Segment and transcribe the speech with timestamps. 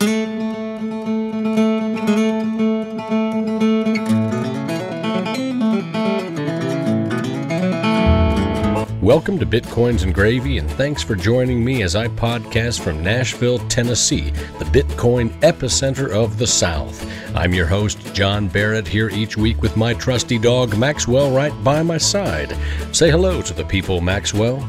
[9.12, 13.60] Welcome to Bitcoins and Gravy, and thanks for joining me as I podcast from Nashville,
[13.68, 17.05] Tennessee, the Bitcoin epicenter of the South.
[17.36, 21.84] I'm your host, John Barrett, here each week with my trusty dog, Maxwell, right by
[21.84, 22.56] my side.
[22.93, 24.65] Say hello to the people, Maxwell.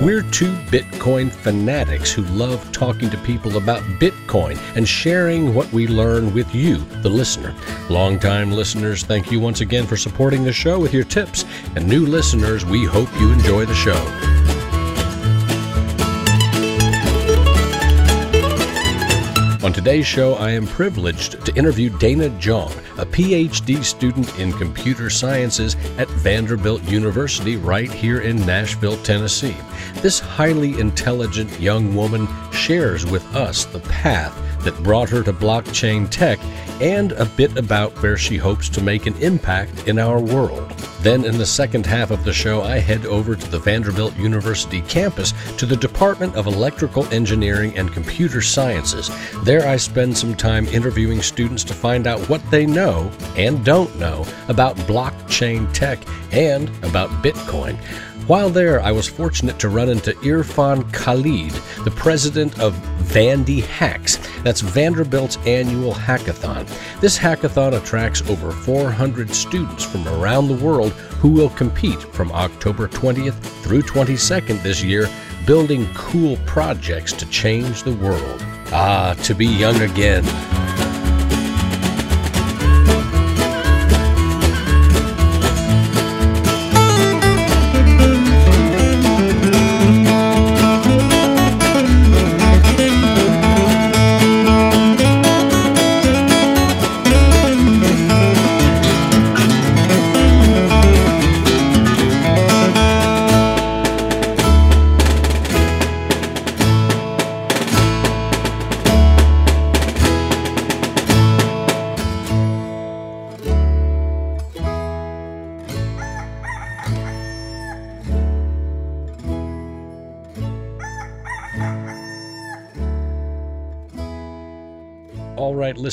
[0.00, 5.88] We're two Bitcoin fanatics who love talking to people about Bitcoin and sharing what we
[5.88, 7.56] learn with you, the listener.
[7.88, 12.06] Longtime listeners, thank you once again for supporting the show with your tips, and new
[12.06, 13.96] listeners, we hope you enjoy the show.
[19.62, 25.10] On today's show, I am privileged to interview Dana Zhang, a PhD student in computer
[25.10, 29.56] sciences at Vanderbilt University right here in Nashville, Tennessee.
[30.02, 36.08] This highly intelligent young woman shares with us the path that brought her to blockchain
[36.10, 36.38] tech
[36.80, 40.70] and a bit about where she hopes to make an impact in our world.
[41.00, 44.82] Then, in the second half of the show, I head over to the Vanderbilt University
[44.82, 49.10] campus to the Department of Electrical Engineering and Computer Sciences.
[49.44, 53.94] There, I spend some time interviewing students to find out what they know and don't
[53.98, 55.98] know about blockchain tech
[56.32, 57.78] and about Bitcoin.
[58.30, 61.50] While there, I was fortunate to run into Irfan Khalid,
[61.82, 64.20] the president of Vandy Hacks.
[64.44, 66.64] That's Vanderbilt's annual hackathon.
[67.00, 72.86] This hackathon attracts over 400 students from around the world who will compete from October
[72.86, 75.08] 20th through 22nd this year,
[75.44, 78.40] building cool projects to change the world.
[78.72, 80.24] Ah, to be young again.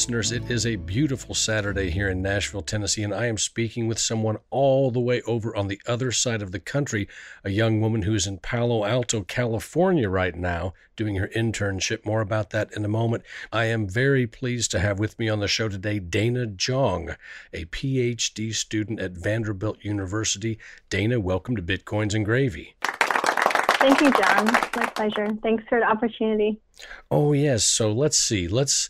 [0.07, 4.00] Listeners, it is a beautiful Saturday here in Nashville, Tennessee, and I am speaking with
[4.00, 7.09] someone all the way over on the other side of the country,
[7.44, 12.06] a young woman who is in Palo Alto, California right now, doing her internship.
[12.06, 13.23] More about that in a moment.
[13.51, 17.17] I am very pleased to have with me on the show today Dana Zhang,
[17.51, 20.57] a PhD student at Vanderbilt University.
[20.90, 22.78] Dana, welcome to Bitcoins and Gravy.
[22.81, 24.46] Thank you, John.
[24.46, 25.28] My pleasure.
[25.44, 26.62] Thanks for the opportunity.
[27.12, 27.66] Oh, yes.
[27.66, 28.47] So let's see.
[28.47, 28.90] Let's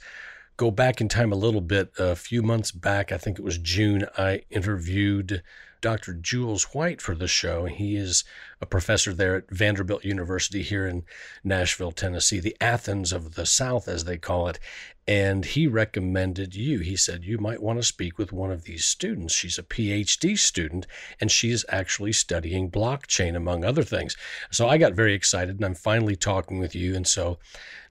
[0.57, 1.91] go back in time a little bit.
[1.97, 5.43] A few months back, I think it was June, I interviewed
[5.79, 6.15] Dr.
[6.15, 7.65] Jules White for the show.
[7.65, 8.23] He is
[8.59, 11.03] a professor there at Vanderbilt University here in
[11.43, 14.59] Nashville, Tennessee, the Athens of the South, as they call it.
[15.07, 16.79] And he recommended you.
[16.79, 19.33] He said, You might want to speak with one of these students.
[19.35, 20.87] She's a PhD student,
[21.21, 24.17] and she is actually studying blockchain, among other things.
[24.51, 26.95] So I got very excited, and I'm finally talking with you.
[26.95, 27.37] And so,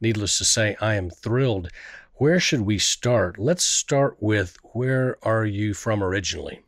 [0.00, 1.70] needless to say, I am thrilled
[2.18, 3.38] where should we start?
[3.38, 6.62] Let's start with where are you from originally?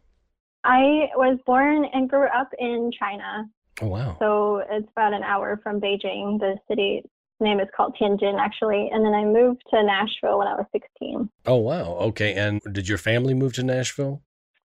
[0.65, 3.49] I was born and grew up in China.
[3.81, 4.17] Oh, wow.
[4.19, 6.39] So it's about an hour from Beijing.
[6.39, 7.03] The city
[7.41, 8.91] name is called Tianjin, actually.
[8.93, 11.31] And then I moved to Nashville when I was 16.
[11.47, 11.93] Oh, wow.
[12.09, 12.35] Okay.
[12.35, 14.23] And did your family move to Nashville?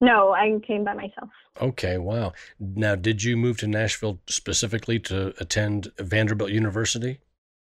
[0.01, 1.31] No, I came by myself.
[1.63, 2.33] Okay, wow.
[2.59, 7.21] Now, did you move to Nashville specifically to attend Vanderbilt University?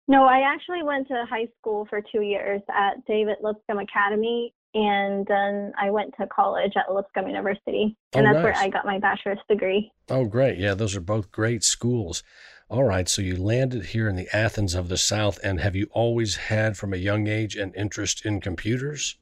[0.07, 5.27] No, I actually went to high school for two years at David Lipscomb Academy, and
[5.27, 8.55] then I went to college at Lipscomb University, and Oh, that's where.
[8.57, 9.91] I got my bachelor's degree.
[10.11, 10.59] Oh, great.
[10.59, 12.23] Yeah, those are both great schools.
[12.69, 15.87] All right, so you landed here in the Athens of the South, and have you
[15.93, 19.17] always had from a young age an interest in computers?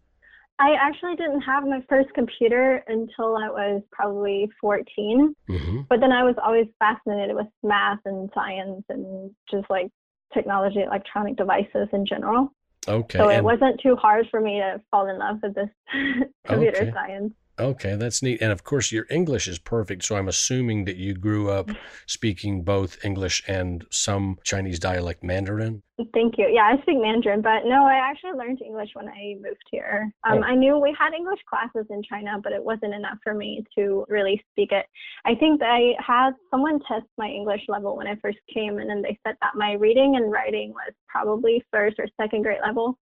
[0.58, 5.81] I actually didn't have my first computer until I was probably 14, Mm-hmm.
[5.88, 9.88] but then I was always fascinated with math and science and just like
[10.32, 12.52] technology, electronic devices in general.
[12.88, 13.19] Okay.
[13.19, 15.70] So it and- wasn't too hard for me to fall in love with this
[16.46, 16.93] computer Okay.
[16.93, 17.32] science.
[17.62, 18.43] Okay, that's neat.
[18.43, 20.03] And of course, your English is perfect.
[20.05, 21.70] So I'm assuming that you grew up
[22.06, 25.82] speaking both English and some Chinese dialect Mandarin.
[26.12, 26.49] Thank you.
[26.53, 30.12] Yeah, I speak Mandarin, but no, I actually learned English when I moved here.
[30.29, 30.43] Um, oh.
[30.43, 34.05] I knew we had English classes in China, but it wasn't enough for me to
[34.09, 34.87] really speak it.
[35.25, 39.03] I think I had someone test my English level when I first came, and then
[39.03, 42.99] they said that my reading and writing was probably first or second grade level.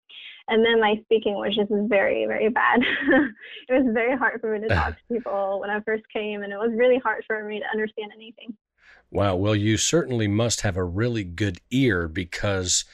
[0.50, 2.80] And then my speaking was just very, very bad.
[3.70, 6.54] it was very hard for me to talk to people when I first came, and
[6.54, 8.56] it was really hard for me to understand anything.
[9.12, 9.36] Wow.
[9.36, 12.86] Well, you certainly must have a really good ear because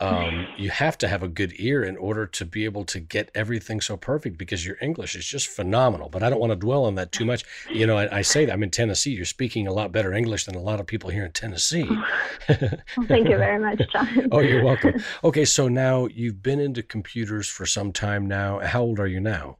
[0.00, 3.30] um, you have to have a good ear in order to be able to get
[3.34, 6.08] everything so perfect because your English is just phenomenal.
[6.08, 7.44] But I don't want to dwell on that too much.
[7.70, 9.10] You know, I, I say that I'm in Tennessee.
[9.10, 11.84] You're speaking a lot better English than a lot of people here in Tennessee.
[12.48, 14.28] well, thank you very much, John.
[14.32, 14.94] oh, you're welcome.
[15.22, 18.60] Okay, so now you've been into computers for some time now.
[18.60, 19.58] How old are you now?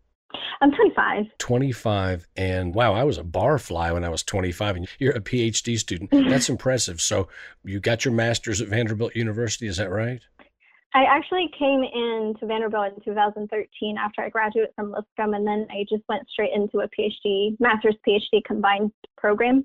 [0.63, 1.27] I'm 25.
[1.39, 2.29] 25.
[2.37, 6.11] And wow, I was a barfly when I was 25, and you're a PhD student.
[6.11, 7.01] That's impressive.
[7.01, 7.29] So
[7.65, 10.21] you got your master's at Vanderbilt University, is that right?
[10.93, 15.85] I actually came into Vanderbilt in 2013 after I graduated from Lipscomb, and then I
[15.89, 19.65] just went straight into a PhD, master's PhD combined program.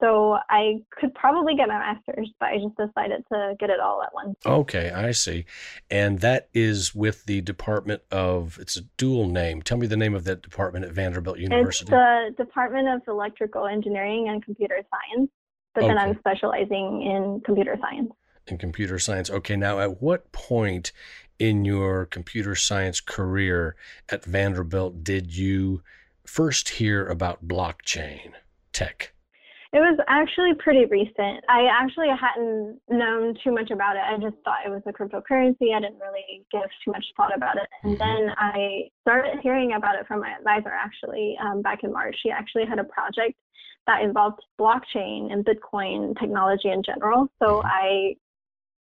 [0.00, 4.02] So I could probably get my master's, but I just decided to get it all
[4.02, 4.36] at once.
[4.44, 5.44] Okay, I see.
[5.88, 9.62] And that is with the Department of, it's a dual name.
[9.62, 11.84] Tell me the name of that department at Vanderbilt University.
[11.84, 15.30] It's the Department of Electrical Engineering and Computer Science,
[15.74, 15.88] but okay.
[15.94, 18.12] then I'm specializing in computer science.
[18.46, 19.30] In computer science.
[19.30, 20.92] Okay, now at what point
[21.38, 23.74] in your computer science career
[24.10, 25.82] at Vanderbilt did you
[26.26, 28.32] first hear about blockchain
[28.72, 29.12] tech?
[29.72, 31.42] It was actually pretty recent.
[31.48, 34.02] I actually hadn't known too much about it.
[34.06, 35.74] I just thought it was a cryptocurrency.
[35.74, 37.66] I didn't really give too much thought about it.
[37.82, 38.26] And mm-hmm.
[38.26, 42.14] then I started hearing about it from my advisor actually um, back in March.
[42.22, 43.34] She actually had a project
[43.88, 47.26] that involved blockchain and Bitcoin technology in general.
[47.42, 47.66] So mm-hmm.
[47.66, 48.14] I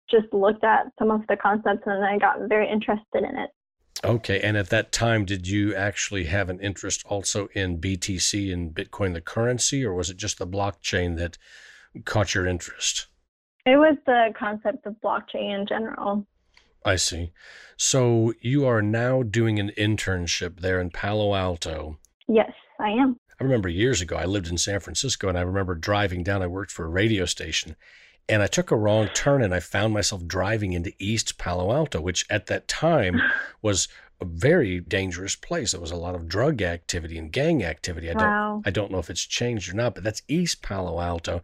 [0.10, 3.50] just looked at some of the concepts and I got very interested in it.
[4.04, 4.42] Okay.
[4.42, 9.14] And at that time, did you actually have an interest also in BTC and Bitcoin,
[9.14, 11.38] the currency, or was it just the blockchain that
[12.06, 13.08] caught your interest?
[13.66, 16.26] It was the concept of blockchain in general.
[16.86, 17.32] I see.
[17.78, 21.98] So you are now doing an internship there in Palo Alto.
[22.28, 23.18] Yes, I am.
[23.40, 26.48] I remember years ago, I lived in San Francisco and I remember driving down, I
[26.48, 27.76] worked for a radio station
[28.30, 32.00] and I took a wrong turn and I found myself driving into East Palo Alto,
[32.00, 33.22] which at that time
[33.62, 33.88] was
[34.22, 35.72] a very dangerous place.
[35.72, 38.10] There was a lot of drug activity and gang activity.
[38.10, 38.54] I wow.
[38.54, 41.42] don't I don't know if it's changed or not, but that's East Palo Alto.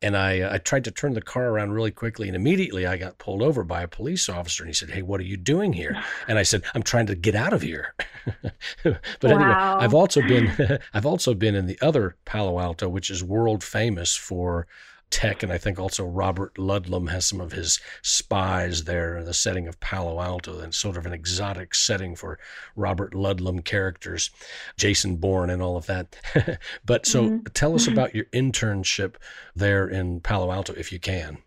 [0.00, 2.96] And I, uh, I tried to turn the car around really quickly, and immediately I
[2.96, 4.62] got pulled over by a police officer.
[4.62, 7.16] And he said, "Hey, what are you doing here?" And I said, "I'm trying to
[7.16, 7.94] get out of here."
[8.84, 9.30] but wow.
[9.30, 13.64] anyway, I've also been I've also been in the other Palo Alto, which is world
[13.64, 14.68] famous for
[15.10, 19.34] tech, and I think also Robert Ludlum has some of his spies there in the
[19.34, 22.38] setting of Palo Alto, and sort of an exotic setting for
[22.76, 24.30] Robert Ludlum characters,
[24.76, 26.16] Jason Bourne, and all of that.
[26.84, 27.38] but so mm-hmm.
[27.54, 27.92] tell us mm-hmm.
[27.92, 29.14] about your internship
[29.54, 31.38] there in Palo Alto, if you can.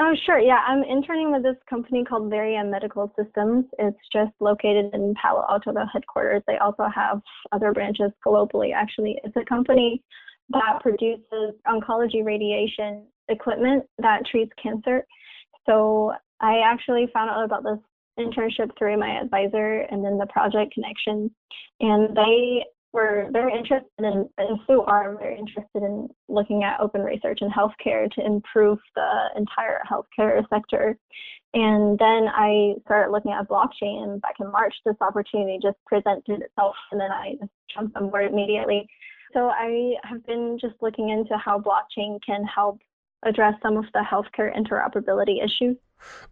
[0.00, 0.40] Oh, sure.
[0.40, 3.64] Yeah, I'm interning with this company called Varian Medical Systems.
[3.78, 6.42] It's just located in Palo Alto, the headquarters.
[6.48, 7.20] They also have
[7.52, 9.20] other branches globally, actually.
[9.22, 10.02] It's a company
[10.50, 15.06] that produces oncology radiation equipment that treats cancer.
[15.66, 17.78] So I actually found out about this
[18.18, 21.30] internship through my advisor and then the project connection.
[21.80, 27.02] And they were very interested in, and still are very interested in looking at open
[27.02, 30.96] research in healthcare to improve the entire healthcare sector.
[31.54, 34.74] And then I started looking at blockchain back in March.
[34.84, 38.86] This opportunity just presented itself, and then I just jumped on board immediately.
[39.34, 42.78] So I have been just looking into how blockchain can help
[43.24, 45.76] address some of the healthcare interoperability issues.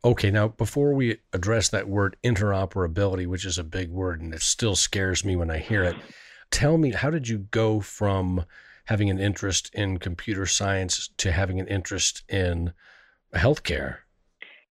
[0.05, 4.43] Okay, now before we address that word interoperability, which is a big word and it
[4.43, 5.97] still scares me when I hear it,
[6.51, 8.45] tell me how did you go from
[8.85, 12.73] having an interest in computer science to having an interest in
[13.35, 13.99] healthcare?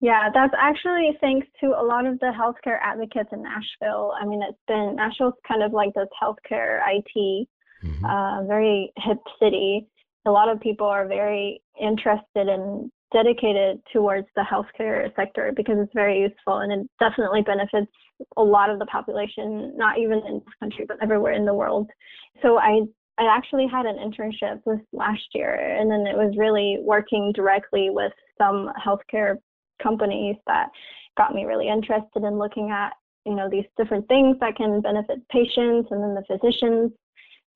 [0.00, 4.12] Yeah, that's actually thanks to a lot of the healthcare advocates in Nashville.
[4.20, 7.48] I mean, it's been Nashville's kind of like this healthcare IT
[7.84, 8.04] mm-hmm.
[8.04, 9.86] uh, very hip city.
[10.26, 15.92] A lot of people are very interested and dedicated towards the healthcare sector because it's
[15.94, 17.90] very useful and it definitely benefits
[18.36, 21.88] a lot of the population, not even in this country, but everywhere in the world.
[22.42, 22.80] So I
[23.18, 24.60] I actually had an internship
[24.92, 29.38] last year, and then it was really working directly with some healthcare
[29.82, 30.68] companies that
[31.16, 32.92] got me really interested in looking at
[33.26, 36.92] you know these different things that can benefit patients and then the physicians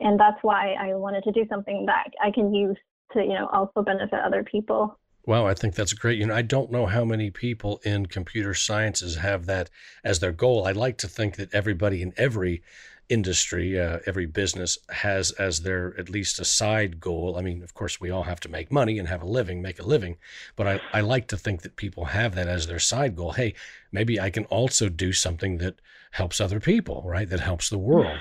[0.02, 2.76] And that's why I wanted to do something that I can use
[3.12, 4.98] to, you know, also benefit other people.
[5.24, 6.18] Wow, I think that's great.
[6.18, 9.70] You know, I don't know how many people in computer sciences have that
[10.02, 10.66] as their goal.
[10.66, 12.62] I'd like to think that everybody in every
[13.08, 17.36] industry, uh, every business has as their at least a side goal.
[17.38, 19.78] I mean, of course, we all have to make money and have a living, make
[19.78, 20.16] a living,
[20.56, 23.32] but I, I like to think that people have that as their side goal.
[23.32, 23.54] Hey,
[23.92, 25.80] maybe I can also do something that
[26.12, 27.28] helps other people, right?
[27.28, 28.18] That helps the world.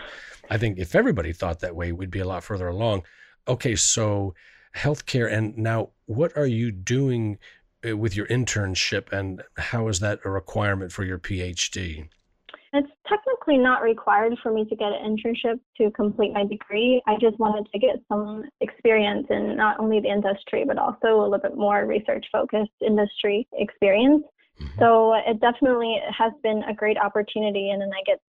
[0.52, 3.04] I think if everybody thought that way, we'd be a lot further along.
[3.48, 4.36] Okay, so
[4.76, 5.32] healthcare.
[5.32, 7.40] And now, what are you doing
[7.88, 12.10] uh, with your internship, and how is that a requirement for your PhD?
[12.74, 17.02] It's technically not required for me to get an internship to complete my degree.
[17.08, 21.24] I just wanted to get some experience in not only the industry, but also a
[21.24, 24.24] little bit more research focused industry experience.
[24.60, 24.80] Mm-hmm.
[24.80, 27.72] So it definitely has been a great opportunity.
[27.72, 28.20] And then I get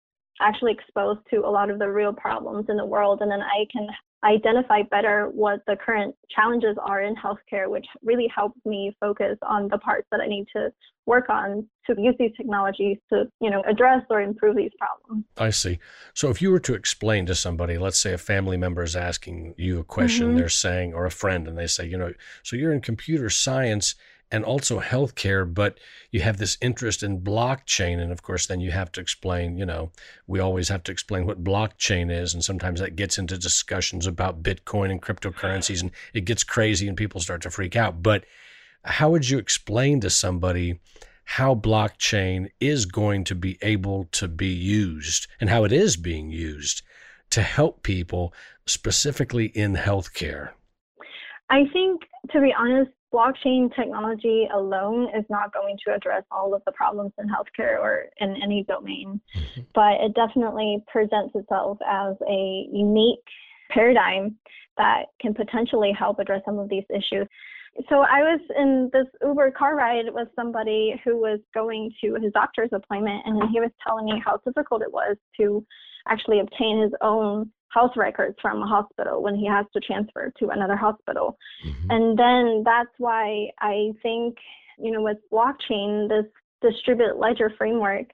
[0.42, 3.20] actually exposed to a lot of the real problems in the world.
[3.20, 3.88] And then I can
[4.24, 9.68] identify better what the current challenges are in healthcare, which really helps me focus on
[9.68, 10.70] the parts that I need to
[11.06, 15.24] work on to use these technologies to, you know, address or improve these problems.
[15.36, 15.80] I see.
[16.14, 19.54] So if you were to explain to somebody, let's say a family member is asking
[19.58, 20.36] you a question, mm-hmm.
[20.38, 22.12] they're saying, or a friend, and they say, you know,
[22.44, 23.96] so you're in computer science
[24.32, 25.78] and also healthcare, but
[26.10, 28.00] you have this interest in blockchain.
[28.00, 29.92] And of course, then you have to explain, you know,
[30.26, 32.32] we always have to explain what blockchain is.
[32.32, 36.96] And sometimes that gets into discussions about Bitcoin and cryptocurrencies, and it gets crazy and
[36.96, 38.02] people start to freak out.
[38.02, 38.24] But
[38.84, 40.80] how would you explain to somebody
[41.24, 46.30] how blockchain is going to be able to be used and how it is being
[46.30, 46.82] used
[47.30, 48.32] to help people
[48.66, 50.50] specifically in healthcare?
[51.50, 56.62] I think, to be honest, blockchain technology alone is not going to address all of
[56.64, 59.60] the problems in healthcare or in any domain, mm-hmm.
[59.74, 63.24] but it definitely presents itself as a unique
[63.70, 64.36] paradigm
[64.76, 67.28] that can potentially help address some of these issues.
[67.88, 72.32] So I was in this Uber car ride with somebody who was going to his
[72.32, 75.64] doctor's appointment, and he was telling me how difficult it was to
[76.08, 80.48] actually obtain his own health records from a hospital when he has to transfer to
[80.50, 81.36] another hospital.
[81.66, 81.90] Mm-hmm.
[81.90, 84.36] And then that's why I think,
[84.78, 86.26] you know, with blockchain, this
[86.60, 88.06] distributed ledger framework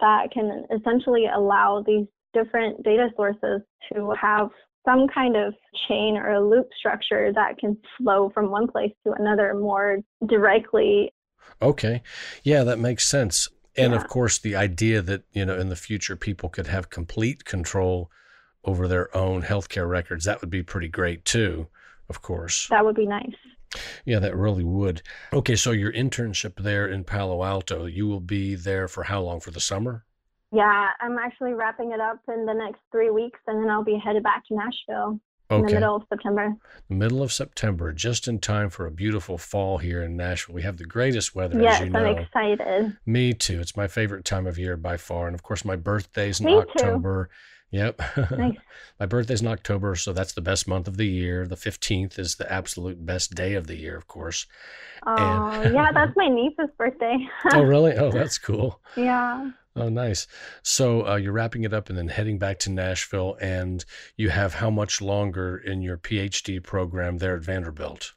[0.00, 4.50] that can essentially allow these different data sources to have
[4.84, 5.54] some kind of
[5.88, 11.12] chain or a loop structure that can flow from one place to another more directly.
[11.62, 12.02] Okay.
[12.42, 13.48] Yeah, that makes sense.
[13.76, 13.98] And yeah.
[13.98, 18.10] of course, the idea that, you know, in the future people could have complete control
[18.64, 21.66] over their own healthcare records, that would be pretty great too,
[22.08, 22.68] of course.
[22.68, 23.34] That would be nice.
[24.04, 25.02] Yeah, that really would.
[25.32, 29.40] Okay, so your internship there in Palo Alto, you will be there for how long?
[29.40, 30.04] For the summer?
[30.52, 34.00] Yeah, I'm actually wrapping it up in the next three weeks, and then I'll be
[34.02, 35.18] headed back to Nashville
[35.50, 35.60] okay.
[35.60, 36.56] in the middle of September.
[36.88, 40.54] The middle of September, just in time for a beautiful fall here in Nashville.
[40.54, 42.04] We have the greatest weather, yes, as you know.
[42.04, 42.96] I'm excited.
[43.06, 43.60] Me too.
[43.60, 46.56] It's my favorite time of year by far, and of course, my birthday's in Me
[46.56, 47.26] October.
[47.26, 47.34] Too.
[47.74, 48.02] Yep.
[48.30, 48.56] Nice.
[49.00, 51.44] My birthday's in October, so that's the best month of the year.
[51.48, 54.46] The 15th is the absolute best day of the year, of course.
[55.04, 55.74] Oh, and...
[55.74, 57.16] yeah, that's my niece's birthday.
[57.52, 57.94] oh, really?
[57.94, 58.80] Oh, that's cool.
[58.96, 59.50] Yeah.
[59.76, 60.26] Oh, nice.
[60.62, 63.84] So uh, you're wrapping it up and then heading back to Nashville, and
[64.16, 68.14] you have how much longer in your PhD program there at Vanderbilt?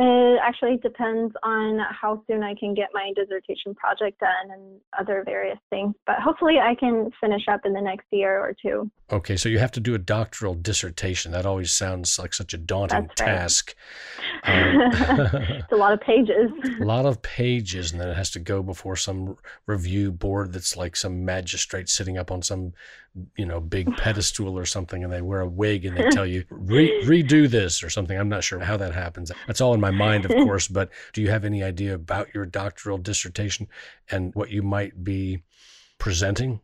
[0.00, 5.24] It actually depends on how soon I can get my dissertation project done and other
[5.24, 8.88] various things, but hopefully I can finish up in the next year or two.
[9.10, 11.32] Okay, so you have to do a doctoral dissertation.
[11.32, 13.74] That always sounds like such a daunting That's task.
[14.44, 16.50] Um, it's a lot of pages.
[16.80, 19.36] a lot of pages, and then it has to go before some
[19.66, 22.72] review board that's like some magistrate sitting up on some
[23.36, 26.44] you know big pedestal or something and they wear a wig and they tell you
[26.50, 28.18] Re- redo this or something.
[28.18, 29.30] I'm not sure how that happens.
[29.46, 32.46] That's all in my mind of course but do you have any idea about your
[32.46, 33.68] doctoral dissertation
[34.10, 35.42] and what you might be
[35.98, 36.60] presenting?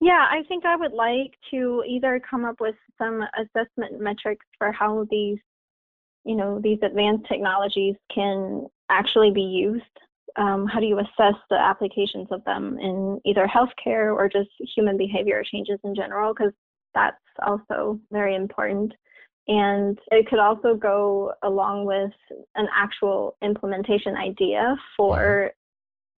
[0.00, 4.72] Yeah i think i would like to either come up with some assessment metrics for
[4.72, 5.38] how these
[6.24, 9.84] you know these advanced technologies can actually be used
[10.36, 14.96] um, how do you assess the applications of them in either healthcare or just human
[14.96, 16.34] behavior changes in general?
[16.34, 16.52] Because
[16.94, 18.92] that's also very important.
[19.48, 22.12] And it could also go along with
[22.54, 25.52] an actual implementation idea for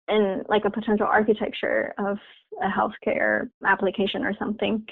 [0.09, 2.19] in like a potential architecture of
[2.62, 4.85] a healthcare application or something.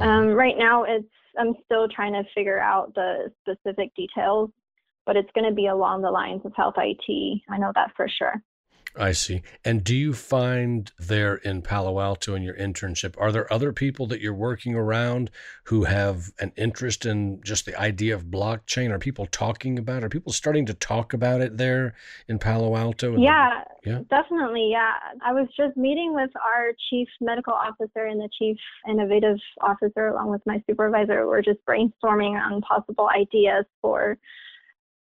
[0.00, 1.06] Um, right now, it's
[1.38, 4.50] I'm still trying to figure out the specific details,
[5.06, 7.42] but it's going to be along the lines of health IT.
[7.48, 8.42] I know that for sure.
[8.96, 9.42] I see.
[9.64, 14.06] And do you find there in Palo Alto in your internship, are there other people
[14.06, 15.30] that you're working around
[15.64, 18.90] who have an interest in just the idea of blockchain?
[18.90, 20.04] Are people talking about it?
[20.04, 21.94] Are people starting to talk about it there
[22.28, 23.16] in Palo Alto?
[23.16, 24.68] Yeah, yeah, definitely.
[24.70, 24.92] Yeah.
[25.24, 28.56] I was just meeting with our chief medical officer and the chief
[28.88, 31.26] innovative officer along with my supervisor.
[31.26, 34.18] We're just brainstorming on possible ideas for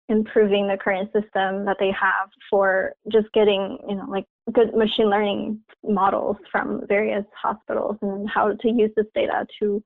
[0.10, 5.10] improving the current system that they have for just getting, you know, like good machine
[5.10, 9.84] learning models from various hospitals and how to use this data to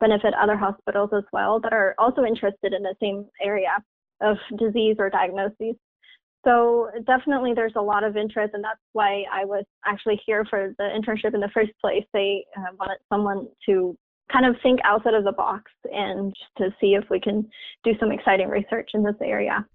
[0.00, 3.76] benefit other hospitals as well that are also interested in the same area
[4.20, 5.76] of disease or diagnoses.
[6.44, 10.74] So definitely there's a lot of interest and that's why I was actually here for
[10.78, 12.04] the internship in the first place.
[12.12, 13.96] They uh, wanted someone to
[14.32, 17.48] kind of think outside of the box and just to see if we can
[17.84, 19.66] do some exciting research in this area.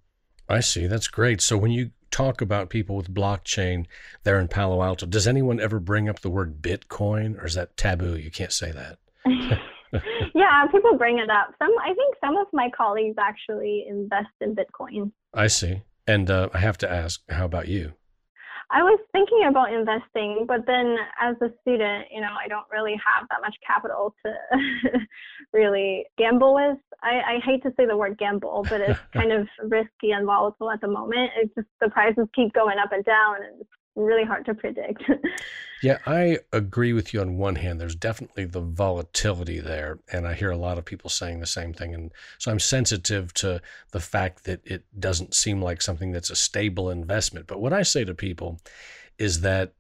[0.48, 0.88] I see.
[0.88, 1.42] That's great.
[1.42, 3.86] So when you talk about people with blockchain
[4.24, 7.76] there in Palo Alto, does anyone ever bring up the word Bitcoin or is that
[7.78, 8.18] taboo?
[8.18, 9.00] You can't say that.
[10.36, 11.54] yeah, people bring it up.
[11.60, 15.12] Some I think some of my colleagues actually invest in Bitcoin.
[15.34, 15.82] I see.
[16.08, 17.94] And uh, I have to ask, how about you?
[18.72, 22.94] I was thinking about investing, but then as a student, you know, I don't really
[22.94, 24.34] have that much capital to
[25.54, 26.78] really gamble with.
[27.04, 30.72] I, I hate to say the word gamble, but it's kind of risky and volatile
[30.72, 31.32] at the moment.
[31.38, 35.04] It's just the prices keep going up and down, and it's really hard to predict.
[35.84, 37.80] yeah, I agree with you on one hand.
[37.80, 40.00] There's definitely the volatility there.
[40.12, 41.94] And I hear a lot of people saying the same thing.
[41.94, 43.62] And so I'm sensitive to
[43.92, 47.48] the fact that it doesn't seem like something that's a stable investment.
[47.48, 48.60] But what I say to people
[49.18, 49.74] is that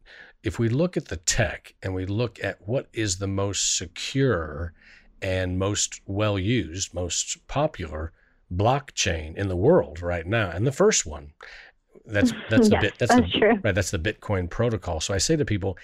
[0.43, 4.73] if we look at the tech and we look at what is the most secure
[5.21, 8.13] and most well used, most popular
[8.53, 11.33] blockchain in the world right now, and the first one
[12.07, 13.59] that's that's the yes, bit that's, that's the, true.
[13.63, 14.99] right that's the Bitcoin protocol.
[14.99, 15.77] So I say to people,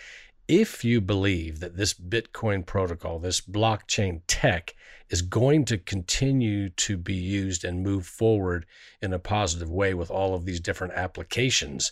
[0.47, 4.75] if you believe that this Bitcoin protocol, this blockchain tech
[5.09, 8.65] is going to continue to be used and move forward
[9.01, 11.91] in a positive way with all of these different applications,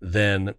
[0.00, 0.54] then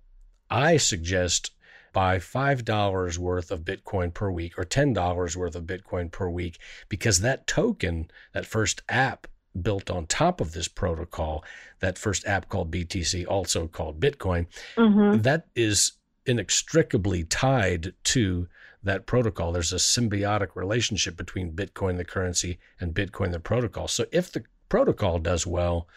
[0.49, 1.51] I suggest
[1.93, 6.57] buy $5 worth of Bitcoin per week or $10 worth of Bitcoin per week
[6.89, 9.27] because that token, that first app
[9.59, 11.43] built on top of this protocol,
[11.79, 15.21] that first app called BTC, also called Bitcoin, mm-hmm.
[15.21, 15.93] that is
[16.25, 18.47] inextricably tied to
[18.83, 19.51] that protocol.
[19.51, 23.87] There's a symbiotic relationship between Bitcoin, the currency, and Bitcoin, the protocol.
[23.87, 25.87] So if the protocol does well,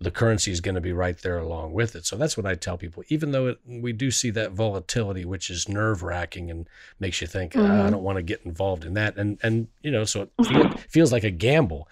[0.00, 2.06] the currency is going to be right there along with it.
[2.06, 3.02] So that's what I tell people.
[3.08, 6.66] Even though it, we do see that volatility, which is nerve wracking and
[6.98, 7.70] makes you think, mm-hmm.
[7.70, 10.80] ah, I don't want to get involved in that, and and you know, so it
[10.90, 11.86] feels like a gamble.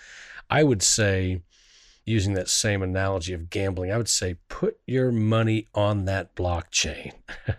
[0.51, 1.43] I would say,
[2.05, 7.13] using that same analogy of gambling, I would say put your money on that blockchain.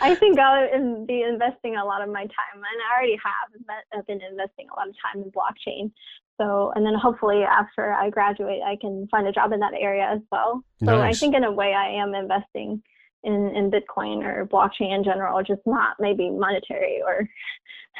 [0.00, 3.76] I think I'll be investing a lot of my time, and I already have.
[3.96, 5.92] I've been investing a lot of time in blockchain.
[6.38, 10.06] So, and then hopefully after I graduate, I can find a job in that area
[10.12, 10.62] as well.
[10.84, 11.16] So nice.
[11.16, 12.82] I think in a way I am investing
[13.24, 17.28] in, in Bitcoin or blockchain in general, just not maybe monetary or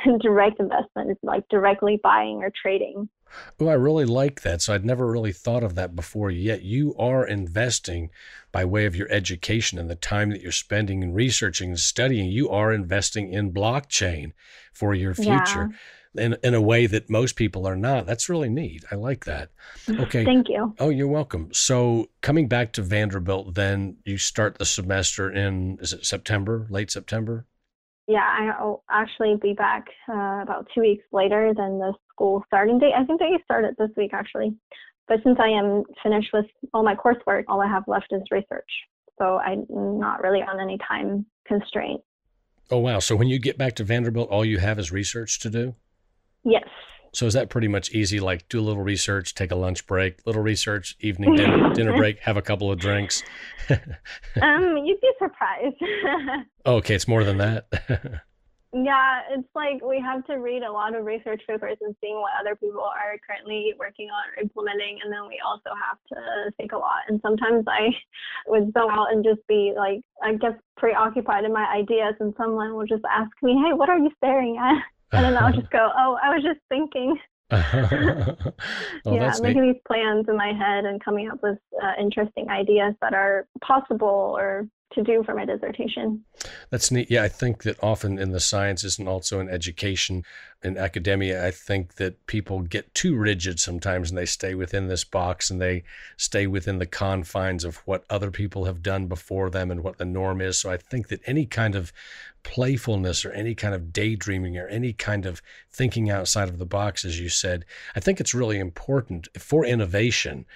[0.20, 1.10] direct investment.
[1.10, 3.08] It's like directly buying or trading.
[3.60, 4.62] Oh, I really like that.
[4.62, 6.30] So I'd never really thought of that before.
[6.30, 8.10] Yet you are investing
[8.52, 12.30] by way of your education and the time that you're spending in researching and studying.
[12.30, 14.32] You are investing in blockchain
[14.72, 15.68] for your future.
[15.70, 15.76] Yeah
[16.18, 18.06] in, in a way that most people are not.
[18.06, 18.84] That's really neat.
[18.90, 19.50] I like that.
[19.86, 20.24] Mm, okay.
[20.24, 20.74] Thank you.
[20.78, 21.50] Oh, you're welcome.
[21.52, 26.90] So coming back to Vanderbilt, then you start the semester in, is it September, late
[26.90, 27.46] September?
[28.08, 32.92] Yeah, I'll actually be back uh, about two weeks later than the school starting date.
[32.96, 34.54] I think they started this week actually.
[35.08, 38.68] But since I am finished with all my coursework, all I have left is research.
[39.18, 42.00] So I'm not really on any time constraint.
[42.70, 42.98] Oh, wow.
[42.98, 45.74] So when you get back to Vanderbilt, all you have is research to do?
[46.44, 46.68] Yes.
[47.16, 48.20] So is that pretty much easy?
[48.20, 52.18] Like do a little research, take a lunch break, little research, evening dinner, dinner break,
[52.18, 53.22] have a couple of drinks.
[53.70, 55.76] um, you'd be surprised.
[56.66, 57.68] okay, it's more than that.
[58.74, 62.32] yeah, it's like we have to read a lot of research papers and seeing what
[62.38, 66.72] other people are currently working on or implementing, and then we also have to think
[66.72, 67.00] a lot.
[67.08, 67.96] And sometimes I
[68.46, 72.74] would go out and just be like, I get preoccupied in my ideas, and someone
[72.74, 74.82] will just ask me, "Hey, what are you staring at?"
[75.16, 77.18] And then I'll just go, oh, I was just thinking.
[77.50, 79.72] well, yeah, making neat.
[79.74, 84.34] these plans in my head and coming up with uh, interesting ideas that are possible
[84.36, 86.24] or to do for my dissertation.
[86.70, 87.10] That's neat.
[87.10, 90.22] Yeah, I think that often in the sciences and also in education
[90.62, 95.04] in academia, I think that people get too rigid sometimes and they stay within this
[95.04, 95.84] box and they
[96.16, 100.04] stay within the confines of what other people have done before them and what the
[100.04, 100.58] norm is.
[100.58, 101.92] So I think that any kind of
[102.42, 107.04] playfulness or any kind of daydreaming or any kind of thinking outside of the box,
[107.04, 110.46] as you said, I think it's really important for innovation.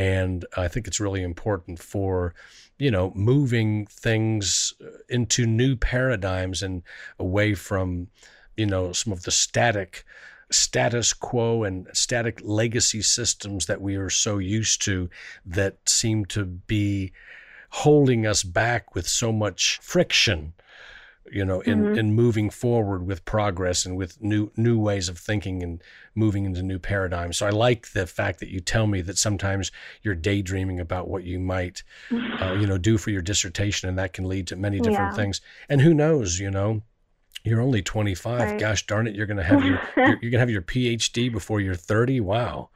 [0.00, 2.34] And I think it's really important for
[2.80, 6.82] you know, moving things uh, into new paradigms and
[7.18, 8.08] away from,
[8.56, 10.04] you know, some of the static
[10.50, 15.10] status quo and static legacy systems that we are so used to
[15.44, 17.12] that seem to be
[17.68, 20.54] holding us back with so much friction
[21.32, 21.98] you know, in, mm-hmm.
[21.98, 25.82] in moving forward with progress and with new new ways of thinking and
[26.14, 27.38] moving into new paradigms.
[27.38, 29.70] So I like the fact that you tell me that sometimes
[30.02, 31.82] you're daydreaming about what you might,
[32.40, 35.16] uh, you know, do for your dissertation, and that can lead to many different yeah.
[35.16, 35.40] things.
[35.68, 36.82] And who knows, you know,
[37.44, 38.40] you're only 25.
[38.40, 38.60] Right.
[38.60, 41.74] Gosh darn it, you're gonna have your you're, you're gonna have your PhD before you're
[41.74, 42.20] 30.
[42.20, 42.70] Wow.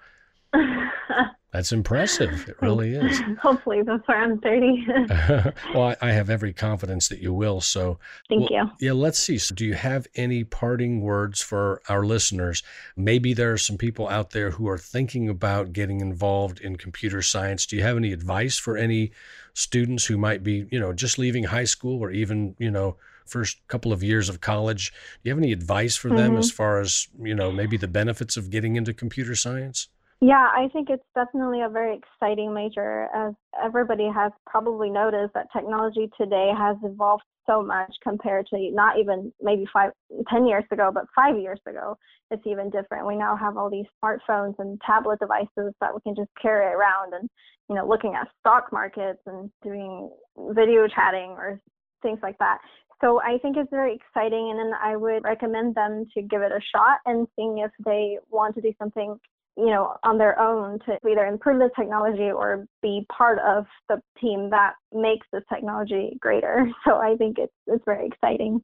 [1.55, 2.49] That's impressive.
[2.49, 3.21] It really is.
[3.41, 4.87] Hopefully before I'm 30.
[5.75, 7.61] well, I, have every confidence that you will.
[7.61, 8.89] So thank well, you.
[8.89, 9.39] Yeah, let's see.
[9.39, 12.65] So do you have any parting words for our listeners?
[12.97, 17.23] Maybe there are some people out there who are thinking about getting involved in computer
[17.23, 17.67] science.
[17.67, 19.13] Do you have any advice for any
[19.53, 23.59] students who might be, you know, just leaving high school or even, you know, first
[23.69, 24.91] couple of years of college?
[24.91, 26.39] Do you have any advice for them mm-hmm.
[26.39, 29.87] as far as, you know, maybe the benefits of getting into computer science?
[30.21, 33.09] Yeah, I think it's definitely a very exciting major.
[33.15, 38.99] As everybody has probably noticed, that technology today has evolved so much compared to not
[38.99, 39.91] even maybe five,
[40.31, 41.99] ten years ago, but five years ago,
[42.31, 43.07] it's even different.
[43.07, 47.13] We now have all these smartphones and tablet devices that we can just carry around
[47.13, 47.29] and,
[47.69, 50.09] you know, looking at stock markets and doing
[50.53, 51.61] video chatting or
[52.03, 52.59] things like that.
[53.03, 56.53] So I think it's very exciting, and then I would recommend them to give it
[56.53, 59.19] a shot and seeing if they want to do something
[59.57, 64.01] you know, on their own to either improve the technology or be part of the
[64.21, 66.69] team that makes the technology greater.
[66.85, 68.63] So I think it's it's very exciting.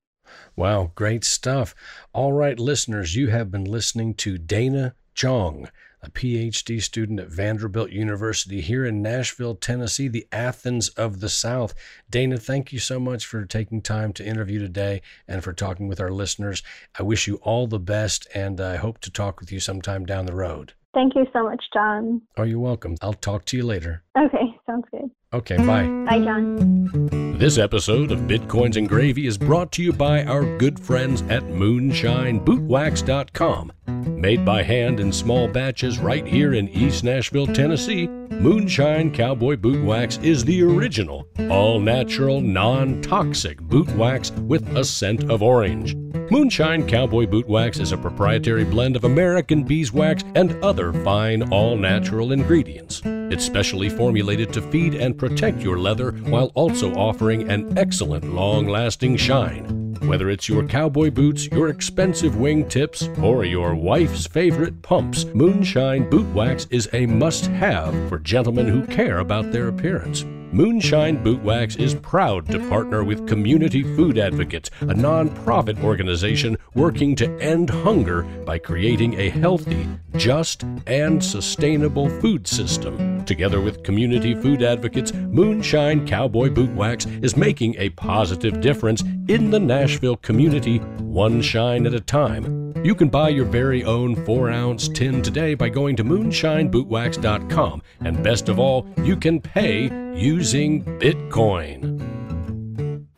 [0.56, 1.74] Wow, great stuff.
[2.12, 5.68] All right, listeners, you have been listening to Dana Zhang,
[6.02, 11.74] a PhD student at Vanderbilt University here in Nashville, Tennessee, the Athens of the South.
[12.10, 16.00] Dana, thank you so much for taking time to interview today and for talking with
[16.00, 16.62] our listeners.
[16.98, 20.26] I wish you all the best, and I hope to talk with you sometime down
[20.26, 20.74] the road.
[20.92, 22.20] Thank you so much, John.
[22.36, 22.96] Oh, you're welcome.
[23.00, 24.02] I'll talk to you later.
[24.18, 25.08] Okay, sounds good.
[25.32, 25.84] Okay, bye.
[25.86, 27.36] Bye, John.
[27.38, 31.42] This episode of Bitcoins and Gravy is brought to you by our good friends at
[31.44, 33.72] MoonshineBootwax.com.
[33.90, 39.84] Made by hand in small batches right here in East Nashville, Tennessee, Moonshine Cowboy Boot
[39.84, 45.94] Wax is the original, all natural, non toxic boot wax with a scent of orange.
[46.30, 51.76] Moonshine Cowboy Boot Wax is a proprietary blend of American beeswax and other fine, all
[51.76, 53.02] natural ingredients.
[53.04, 58.68] It's specially formulated to feed and protect your leather while also offering an excellent long
[58.68, 59.79] lasting shine.
[60.00, 66.26] Whether it's your cowboy boots, your expensive wingtips, or your wife's favorite pumps, Moonshine Boot
[66.34, 70.24] Wax is a must have for gentlemen who care about their appearance.
[70.52, 77.14] Moonshine Boot Wax is proud to partner with Community Food Advocates, a nonprofit organization working
[77.16, 79.86] to end hunger by creating a healthy,
[80.16, 83.09] just, and sustainable food system.
[83.26, 89.50] Together with Community Food Advocates, Moonshine Cowboy Boot Wax is making a positive difference in
[89.50, 92.72] the Nashville community, one shine at a time.
[92.82, 97.82] You can buy your very own 4 ounce tin today by going to moonshinebootwax.com.
[98.00, 102.00] And best of all, you can pay using Bitcoin.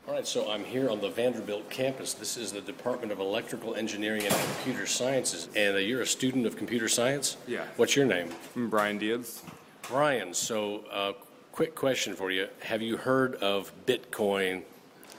[0.08, 2.12] All right, so I'm here on the Vanderbilt campus.
[2.12, 5.48] This is the Department of Electrical Engineering and Computer Sciences.
[5.54, 7.36] And uh, you're a student of computer science?
[7.46, 7.64] Yeah.
[7.76, 8.30] What's your name?
[8.56, 9.42] I'm Brian Diaz.
[9.88, 11.12] Brian, so uh,
[11.50, 12.46] quick question for you.
[12.60, 14.62] Have you heard of Bitcoin?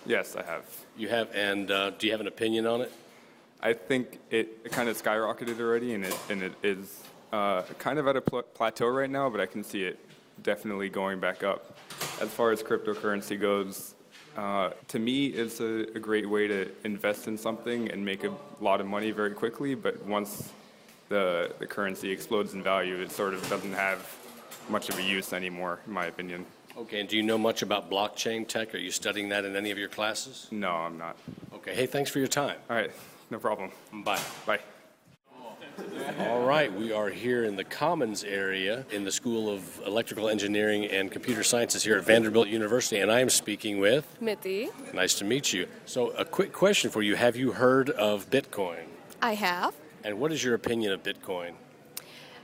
[0.06, 0.64] Yes, I have.
[0.98, 2.92] You have, and uh, do you have an opinion on it?
[3.62, 8.00] I think it, it kind of skyrocketed already, and it and it is uh, kind
[8.00, 9.30] of at a pl- plateau right now.
[9.30, 10.00] But I can see it
[10.44, 11.78] definitely going back up.
[12.22, 13.96] As far as cryptocurrency goes,
[14.38, 18.34] uh, to me, it's a, a, great way to invest in something and make a
[18.60, 19.76] lot of money very quickly.
[19.76, 20.52] But once
[21.10, 24.23] the the currency explodes in value, it sort of doesn't have
[24.70, 26.46] much of a use anymore, in my opinion.
[26.76, 28.74] Okay, and do you know much about blockchain tech?
[28.74, 30.48] Are you studying that in any of your classes?
[30.50, 31.18] No, I'm not.
[31.54, 32.58] Okay, hey, thanks for your time.
[32.70, 32.92] All right.
[33.30, 33.72] No problem.
[34.04, 34.20] Bye.
[34.46, 34.60] Bye.
[36.20, 40.86] All right, we are here in the Commons area in the School of Electrical Engineering
[40.86, 44.70] and Computer Sciences here at Vanderbilt University, and I am speaking with Mitty.
[44.94, 45.68] Nice to meet you.
[45.86, 48.84] So, a quick question for you Have you heard of Bitcoin?
[49.22, 49.74] I have.
[50.04, 51.54] And what is your opinion of Bitcoin?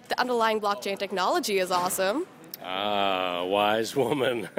[0.10, 2.26] The underlying blockchain technology is awesome.
[2.63, 4.50] Ah, wise woman.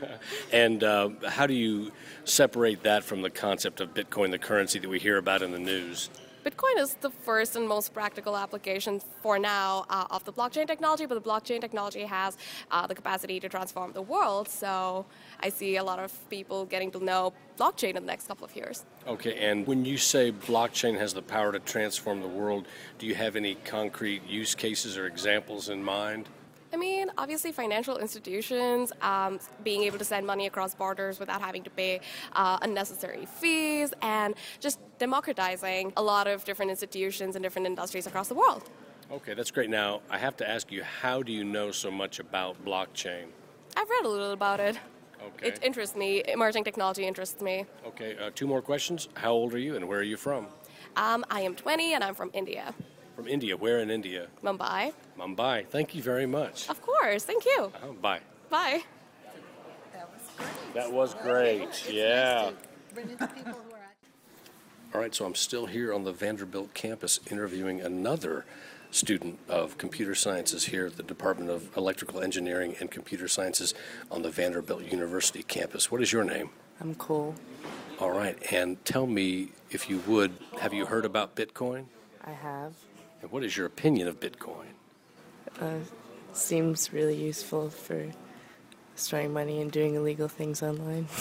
[0.52, 1.90] and uh, how do you
[2.24, 5.58] separate that from the concept of Bitcoin, the currency that we hear about in the
[5.58, 6.10] news?
[6.44, 11.04] Bitcoin is the first and most practical application for now uh, of the blockchain technology,
[11.04, 12.36] but the blockchain technology has
[12.70, 14.48] uh, the capacity to transform the world.
[14.48, 15.04] So
[15.40, 18.54] I see a lot of people getting to know blockchain in the next couple of
[18.54, 18.84] years.
[19.06, 23.16] Okay, and when you say blockchain has the power to transform the world, do you
[23.16, 26.28] have any concrete use cases or examples in mind?
[26.72, 31.62] I mean, obviously, financial institutions um, being able to send money across borders without having
[31.64, 32.00] to pay
[32.34, 38.28] uh, unnecessary fees, and just democratizing a lot of different institutions and different industries across
[38.28, 38.68] the world.
[39.10, 39.70] Okay, that's great.
[39.70, 43.26] Now, I have to ask you, how do you know so much about blockchain?
[43.76, 44.78] I've read a little about it.
[45.24, 45.48] Okay.
[45.48, 46.22] It interests me.
[46.28, 47.64] Emerging technology interests me.
[47.86, 49.08] Okay, uh, two more questions.
[49.14, 50.46] How old are you and where are you from?
[50.96, 52.74] Um, I am 20 and I'm from India.
[53.18, 53.56] From India.
[53.56, 54.28] Where in India?
[54.44, 54.92] Mumbai.
[55.18, 55.66] Mumbai.
[55.66, 56.68] Thank you very much.
[56.70, 57.24] Of course.
[57.24, 57.72] Thank you.
[57.82, 58.20] Uh, bye.
[58.48, 58.84] Bye.
[60.72, 61.90] That was great.
[61.90, 62.52] Yeah.
[64.94, 68.44] All right, so I'm still here on the Vanderbilt campus interviewing another
[68.92, 73.74] student of computer sciences here at the Department of Electrical Engineering and Computer Sciences
[74.12, 75.90] on the Vanderbilt University campus.
[75.90, 76.50] What is your name?
[76.80, 77.34] I'm Cole.
[77.98, 81.86] All right, and tell me, if you would, have you heard about Bitcoin?
[82.24, 82.74] I have.
[83.22, 84.66] And what is your opinion of Bitcoin?
[85.60, 85.78] Uh,
[86.32, 88.06] seems really useful for
[88.94, 91.06] storing money and doing illegal things online.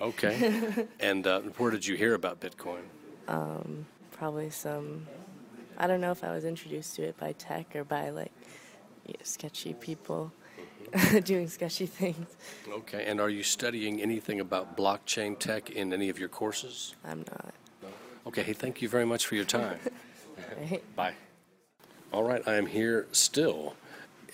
[0.00, 0.86] Okay.
[0.98, 2.80] and uh, where did you hear about Bitcoin?
[3.28, 5.06] Um, probably some.
[5.76, 8.32] I don't know if I was introduced to it by tech or by like
[9.04, 10.32] yeah, sketchy people
[11.24, 12.28] doing sketchy things.
[12.66, 13.04] Okay.
[13.04, 16.94] And are you studying anything about blockchain tech in any of your courses?
[17.04, 17.52] I'm not.
[17.82, 17.88] No.
[18.28, 18.42] Okay.
[18.42, 19.78] Hey, thank you very much for your time.
[20.58, 20.96] Right.
[20.96, 21.14] Bye.
[22.12, 22.42] All right.
[22.44, 23.76] I am here still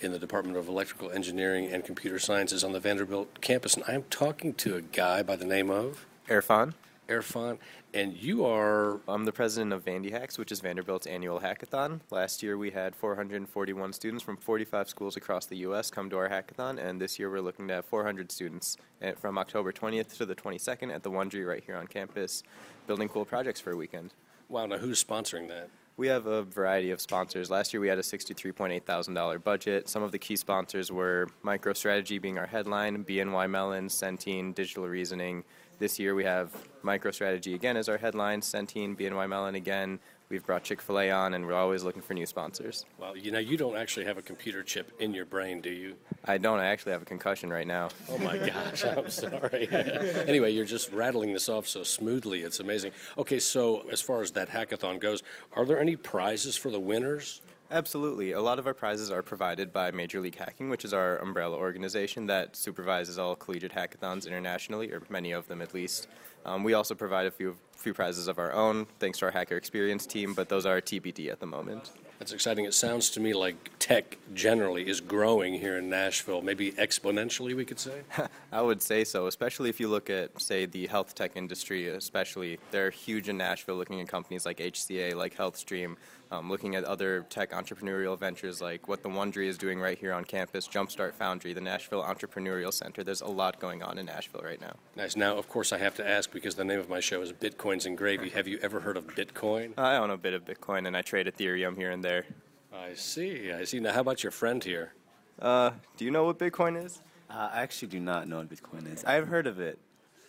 [0.01, 3.93] in the Department of Electrical Engineering and Computer Sciences on the Vanderbilt campus, and I
[3.93, 6.73] am talking to a guy by the name of Erfan.
[7.07, 7.59] Erfan,
[7.93, 8.99] and you are.
[9.07, 11.99] I'm the president of Vandy Hacks, which is Vanderbilt's annual hackathon.
[12.09, 15.91] Last year we had 441 students from 45 schools across the U.S.
[15.91, 19.37] come to our hackathon, and this year we're looking to have 400 students eh, from
[19.37, 22.41] October 20th to the 22nd at the Wond'ry right here on campus,
[22.87, 24.15] building cool projects for a weekend.
[24.49, 25.69] Wow, now who's sponsoring that?
[25.97, 27.49] We have a variety of sponsors.
[27.49, 29.89] Last year we had a $63.8 thousand budget.
[29.89, 35.43] Some of the key sponsors were MicroStrategy being our headline, BNY Mellon, Centene, Digital Reasoning.
[35.79, 36.51] This year we have
[36.83, 39.99] MicroStrategy again as our headline, Centene, BNY Mellon again.
[40.29, 42.85] We've brought Chick fil A on, and we're always looking for new sponsors.
[42.97, 45.95] Well, you know, you don't actually have a computer chip in your brain, do you?
[46.25, 46.59] I don't.
[46.59, 47.89] I actually have a concussion right now.
[48.09, 49.69] Oh my gosh, I'm sorry.
[50.27, 52.41] anyway, you're just rattling this off so smoothly.
[52.41, 52.91] It's amazing.
[53.17, 57.39] Okay, so as far as that hackathon goes, are there any prizes for the winners?
[57.69, 58.31] Absolutely.
[58.31, 61.57] A lot of our prizes are provided by Major League Hacking, which is our umbrella
[61.57, 66.07] organization that supervises all collegiate hackathons internationally, or many of them at least.
[66.45, 69.55] Um, we also provide a few few prizes of our own, thanks to our hacker
[69.55, 71.91] experience team, but those are TBD at the moment.
[72.17, 72.65] That's exciting.
[72.65, 77.63] It sounds to me like tech generally is growing here in Nashville, maybe exponentially, we
[77.63, 78.01] could say.
[78.51, 82.57] I would say so, especially if you look at, say, the health tech industry, especially.
[82.71, 85.95] They're huge in Nashville, looking at companies like HCA, like HealthStream,
[86.31, 90.13] um, looking at other tech entrepreneurial ventures like what the Wond'ry is doing right here
[90.13, 93.03] on campus, Jumpstart Foundry, the Nashville Entrepreneurial Center.
[93.03, 94.73] There's a lot going on in Nashville right now.
[94.95, 95.15] Nice.
[95.15, 97.85] Now, of course, I have to ask because the name of my show is Bitcoins
[97.85, 98.29] and Gravy.
[98.29, 99.73] Have you ever heard of Bitcoin?
[99.77, 102.25] I own a bit of Bitcoin and I trade Ethereum here and there.
[102.73, 103.51] I see.
[103.51, 103.79] I see.
[103.79, 104.93] Now, how about your friend here?
[105.41, 107.01] Uh, do you know what Bitcoin is?
[107.29, 109.03] Uh, I actually do not know what Bitcoin is.
[109.05, 109.79] I've heard of it.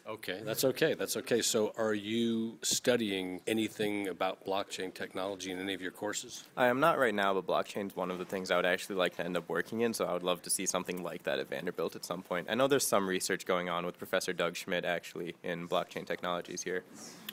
[0.09, 0.95] Okay, that's okay.
[0.95, 1.43] That's okay.
[1.43, 6.45] So, are you studying anything about blockchain technology in any of your courses?
[6.57, 8.97] I am not right now, but blockchain is one of the things I would actually
[8.97, 9.93] like to end up working in.
[9.93, 12.47] So, I would love to see something like that at Vanderbilt at some point.
[12.49, 16.63] I know there's some research going on with Professor Doug Schmidt actually in blockchain technologies
[16.63, 16.85] here.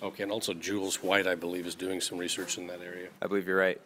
[0.03, 3.07] Okay, and also Jules White, I believe, is doing some research in that area.
[3.21, 3.79] I believe you're right.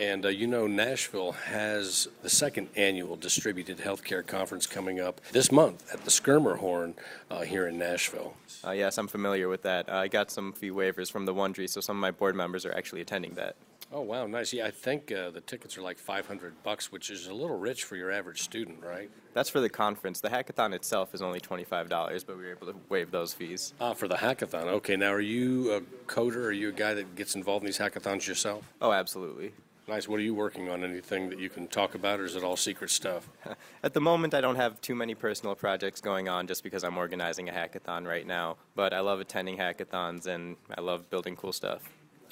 [0.00, 5.52] And uh, you know, Nashville has the second annual distributed healthcare conference coming up this
[5.52, 6.94] month at the Schermerhorn
[7.30, 8.34] uh, here in Nashville.
[8.64, 9.88] Uh, yes, I'm familiar with that.
[9.88, 12.72] I got some fee waivers from the Wond'ry, so some of my board members are
[12.74, 13.54] actually attending that.
[13.92, 14.52] Oh wow, nice.
[14.52, 17.84] Yeah, I think uh, the tickets are like 500 bucks, which is a little rich
[17.84, 19.08] for your average student, right?
[19.34, 20.20] That's for the conference.
[20.20, 21.88] The hackathon itself is only $25,
[22.26, 23.74] but we were able to waive those fees.
[23.80, 24.64] Ah, for the hackathon.
[24.64, 25.80] Okay, now are you a
[26.10, 26.46] coder?
[26.46, 28.64] Are you a guy that gets involved in these hackathons yourself?
[28.80, 29.52] Oh, absolutely.
[29.86, 30.08] Nice.
[30.08, 30.82] What are you working on?
[30.82, 33.28] Anything that you can talk about, or is it all secret stuff?
[33.82, 36.96] At the moment, I don't have too many personal projects going on just because I'm
[36.96, 38.56] organizing a hackathon right now.
[38.74, 41.82] But I love attending hackathons and I love building cool stuff.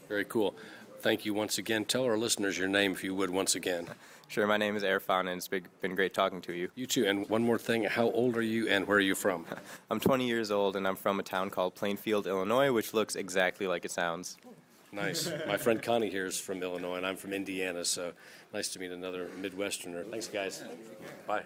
[0.09, 0.55] Very cool.
[1.01, 1.85] Thank you once again.
[1.85, 3.89] Tell our listeners your name, if you would, once again.
[4.29, 6.71] Sure, my name is Erfan, and it's been been great talking to you.
[6.75, 7.05] You too.
[7.05, 9.45] And one more thing how old are you and where are you from?
[9.91, 13.67] I'm 20 years old, and I'm from a town called Plainfield, Illinois, which looks exactly
[13.67, 14.39] like it sounds.
[14.93, 15.33] Nice.
[15.47, 18.13] My friend Connie here is from Illinois, and I'm from Indiana, so
[18.53, 20.09] nice to meet another Midwesterner.
[20.11, 20.63] Thanks, guys.
[21.27, 21.45] Bye.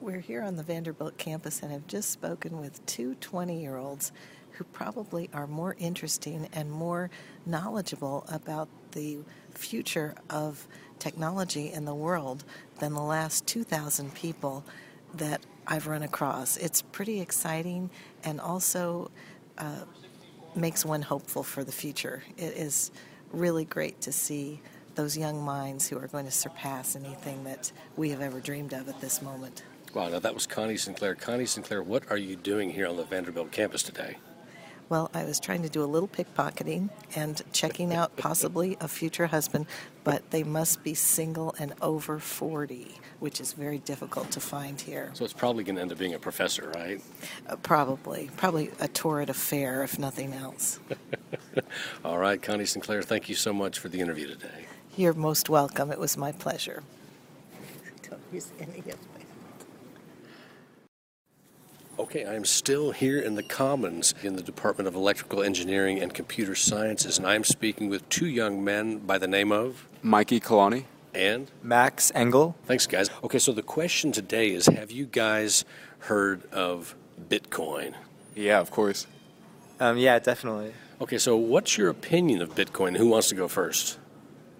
[0.00, 4.12] We're here on the Vanderbilt campus and have just spoken with two 20 year olds
[4.52, 7.10] who probably are more interesting and more
[7.44, 9.18] knowledgeable about the
[9.52, 10.68] future of
[11.00, 12.44] technology in the world
[12.78, 14.64] than the last 2,000 people
[15.14, 16.56] that I've run across.
[16.56, 17.90] It's pretty exciting
[18.22, 19.10] and also
[19.58, 19.84] uh,
[20.56, 22.22] makes one hopeful for the future.
[22.36, 22.90] It is
[23.32, 24.60] really great to see
[24.94, 28.88] those young minds who are going to surpass anything that we have ever dreamed of
[28.88, 29.64] at this moment.
[29.92, 31.14] Wow, now that was Connie Sinclair.
[31.14, 34.16] Connie Sinclair, what are you doing here on the Vanderbilt campus today?
[34.88, 39.26] Well, I was trying to do a little pickpocketing and checking out possibly a future
[39.26, 39.66] husband,
[40.04, 45.10] but they must be single and over 40, which is very difficult to find here.
[45.14, 47.00] So it's probably going to end up being a professor, right?
[47.48, 48.30] Uh, probably.
[48.36, 50.78] Probably a tour at a fair, if nothing else.
[52.04, 54.66] All right, Connie Sinclair, thank you so much for the interview today.
[54.96, 55.90] You're most welcome.
[55.90, 56.82] It was my pleasure.
[58.08, 59.13] Don't use any of my
[61.98, 66.54] Okay, I'm still here in the Commons in the Department of Electrical Engineering and Computer
[66.56, 70.84] Sciences, and I'm speaking with two young men by the name of Mikey Kalani.
[71.14, 72.56] and Max Engel.
[72.66, 73.10] thanks, guys.
[73.22, 75.64] Okay, so the question today is Have you guys
[76.00, 76.96] heard of
[77.28, 77.94] Bitcoin?
[78.34, 79.06] Yeah, of course.
[79.78, 80.72] Um, yeah, definitely.
[81.00, 82.96] Okay, so what's your opinion of Bitcoin?
[82.96, 83.98] Who wants to go first?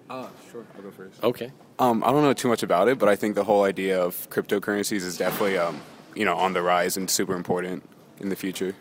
[0.09, 1.21] Uh, sure, I'll go first.
[1.21, 1.51] Okay.
[1.79, 4.29] Um, I don't know too much about it, but I think the whole idea of
[4.29, 5.81] cryptocurrencies is definitely, um,
[6.15, 7.83] you know, on the rise and super important
[8.19, 8.75] in the future.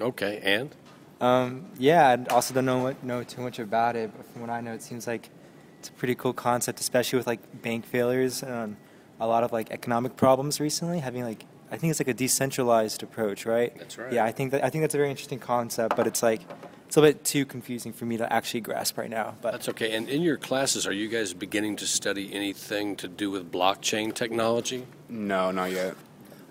[0.00, 0.74] Okay, and?
[1.20, 4.50] Um, yeah, I also don't know what, know too much about it, but from what
[4.50, 5.30] I know, it seems like
[5.78, 8.76] it's a pretty cool concept, especially with like bank failures and
[9.20, 11.00] a lot of like economic problems recently.
[11.00, 13.76] Having like, I think it's like a decentralized approach, right?
[13.78, 14.12] That's right.
[14.12, 16.42] Yeah, I think that I think that's a very interesting concept, but it's like
[16.86, 19.34] it's a little bit too confusing for me to actually grasp right now.
[19.42, 19.94] But That's okay.
[19.94, 24.14] And in your classes, are you guys beginning to study anything to do with blockchain
[24.14, 24.86] technology?
[25.08, 25.96] No, not yet.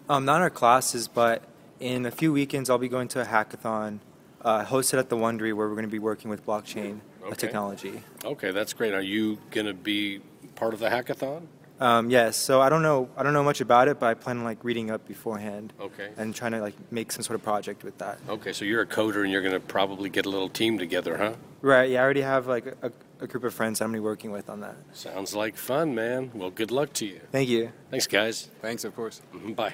[0.10, 1.44] Um, not in our classes, but
[1.80, 4.00] in a few weekends, I'll be going to a hackathon
[4.42, 7.36] uh, hosted at the Wond'ry where we're going to be working with blockchain uh, Okay.
[7.36, 8.02] technology.
[8.24, 8.94] Okay, that's great.
[8.94, 10.22] Are you going to be
[10.56, 11.48] part of the hackathon?
[11.80, 14.40] Um, yes, so I don't know I don't know much about it, but I plan
[14.40, 16.10] on like reading up beforehand Okay.
[16.18, 18.18] and trying to like make some sort of project with that.
[18.28, 21.18] Okay, so you're a coder and you're going to probably get a little team together,
[21.18, 21.34] huh?
[21.62, 21.92] Right?
[21.92, 24.32] Yeah, I already have like a, a group of friends I'm going to be working
[24.32, 24.76] with on that.
[24.94, 26.32] Sounds like fun, man.
[26.34, 27.20] Well, good luck to you.
[27.32, 27.72] Thank you.
[27.92, 28.50] Thanks, guys.
[28.60, 29.22] Thanks, of course.
[29.36, 29.74] Mhm, Bye.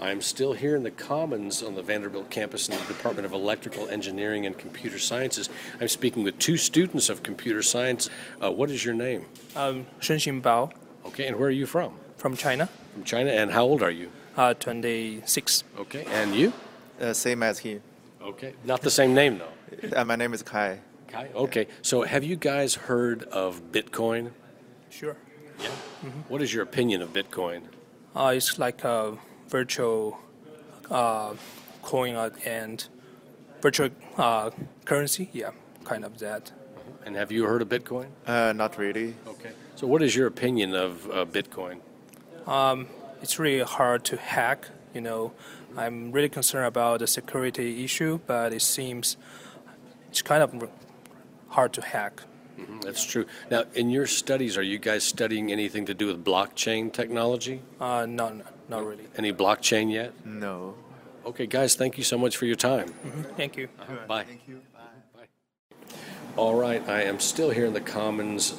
[0.00, 3.88] I'm still here in the Commons on the Vanderbilt campus in the Department of Electrical
[3.88, 5.48] Engineering and Computer Sciences.
[5.80, 8.08] I'm speaking with two students of computer science.
[8.42, 9.26] Uh, what is your name?
[9.56, 10.70] Um, Shenxin Bao
[11.06, 11.94] Okay, and where are you from?
[12.16, 14.10] from China, From China, and how old are you?
[14.36, 15.64] uh, 26.
[15.78, 16.52] Okay, and you?
[17.00, 17.80] Uh, same as he.
[18.22, 19.52] Okay, not the same name though.
[19.96, 20.78] Uh, my name is Kai.
[21.08, 21.28] Kai.
[21.34, 24.30] Okay, so have you guys heard of Bitcoin?
[24.90, 25.16] Sure.
[25.60, 25.68] Yeah.
[26.28, 27.62] What is your opinion of Bitcoin?
[28.16, 30.18] Uh, it's like a virtual
[30.90, 31.34] uh,
[31.82, 32.86] coin uh, and
[33.60, 34.50] virtual uh,
[34.84, 35.30] currency.
[35.32, 35.50] Yeah,
[35.84, 36.52] kind of that.
[37.04, 38.08] And have you heard of Bitcoin?
[38.26, 39.14] Uh, not really.
[39.26, 39.52] Okay.
[39.76, 41.78] So, what is your opinion of uh, Bitcoin?
[42.46, 42.86] Um,
[43.22, 44.68] it's really hard to hack.
[44.94, 45.32] You know,
[45.76, 49.16] I'm really concerned about the security issue, but it seems
[50.10, 50.68] it's kind of
[51.48, 52.22] hard to hack.
[52.58, 53.24] Mhm, That's true.
[53.50, 57.62] Now, in your studies, are you guys studying anything to do with blockchain technology?
[57.80, 59.04] Uh, no, no, not really.
[59.16, 60.12] Any blockchain yet?
[60.26, 60.74] No.
[61.26, 62.88] Okay, guys, thank you so much for your time.
[63.04, 63.68] Mhm, Thank you.
[64.06, 64.24] Bye.
[66.36, 68.54] All right, I am still here in the Commons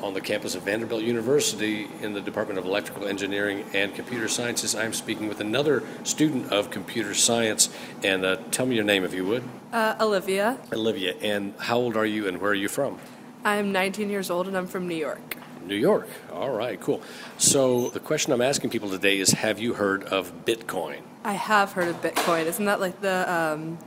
[0.00, 4.74] on the campus of Vanderbilt University in the Department of Electrical Engineering and Computer Sciences.
[4.74, 7.70] I'm speaking with another student of computer science.
[8.04, 9.42] And uh, tell me your name, if you would.
[9.72, 10.58] Uh, Olivia.
[10.72, 11.14] Olivia.
[11.22, 12.98] And how old are you and where are you from?
[13.44, 15.36] I'm 19 years old and I'm from New York.
[15.66, 16.08] New York.
[16.32, 17.02] All right, cool.
[17.38, 21.00] So the question I'm asking people today is Have you heard of Bitcoin?
[21.24, 22.46] I have heard of Bitcoin.
[22.46, 23.78] Isn't that like the um,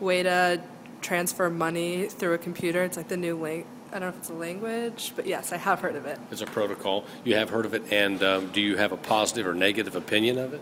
[0.00, 0.60] way to
[1.00, 2.82] transfer money through a computer?
[2.84, 5.56] It's like the new lang- I don't know if it's a language, but yes, I
[5.56, 6.18] have heard of it.
[6.30, 7.04] It's a protocol.
[7.24, 10.38] You have heard of it, and um, do you have a positive or negative opinion
[10.38, 10.60] of it?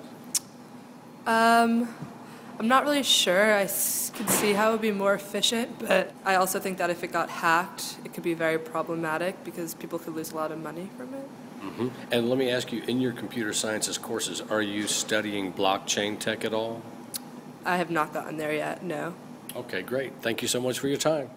[1.26, 1.89] Um,
[2.59, 3.55] I'm not really sure.
[3.55, 7.02] I could see how it would be more efficient, but I also think that if
[7.02, 10.59] it got hacked, it could be very problematic because people could lose a lot of
[10.59, 11.26] money from it.
[11.61, 16.18] hmm And let me ask you, in your computer sciences courses, are you studying blockchain
[16.18, 16.82] tech at all?
[17.64, 19.14] I have not gotten there yet, no.
[19.57, 20.12] Okay, great.
[20.20, 21.30] Thank you so much for your time.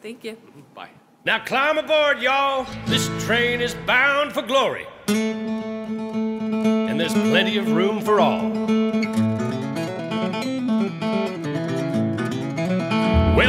[0.00, 0.36] Thank you.
[0.74, 0.90] Bye.
[1.24, 2.66] Now climb aboard, y'all.
[2.86, 4.86] This train is bound for glory.
[5.08, 8.50] And there's plenty of room for all.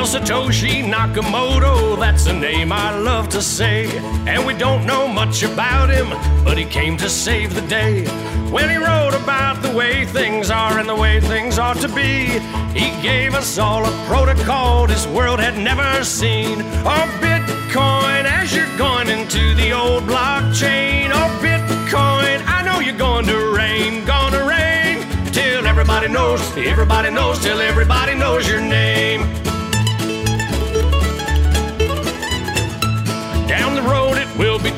[0.04, 3.88] Well, Satoshi Nakamoto, that's a name I love to say.
[4.28, 6.10] And we don't know much about him,
[6.43, 8.06] but he came to save the day.
[8.51, 12.38] When he wrote about the way things are and the way things ought to be,
[12.78, 16.58] he gave us all a protocol this world had never seen.
[16.84, 21.12] Oh, Bitcoin, as you're going into the old blockchain.
[21.14, 25.08] Oh, Bitcoin, I know you're going to reign, gonna reign.
[25.32, 29.43] Till everybody knows, everybody knows, till everybody knows your name.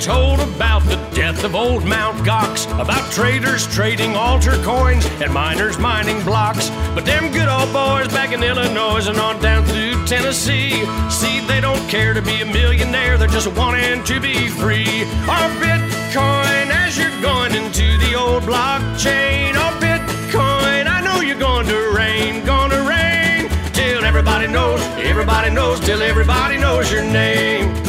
[0.05, 6.23] Told about the death of old Mount Gox, about traders trading altcoins and miners mining
[6.23, 6.69] blocks.
[6.93, 11.59] But them good old boys back in Illinois and on down through Tennessee, see, they
[11.59, 15.05] don't care to be a millionaire, they're just wanting to be free.
[15.27, 21.65] Our Bitcoin, as you're going into the old blockchain, our Bitcoin, I know you're going
[21.65, 27.84] to reign, gonna reign till everybody knows, everybody knows, till everybody knows your name.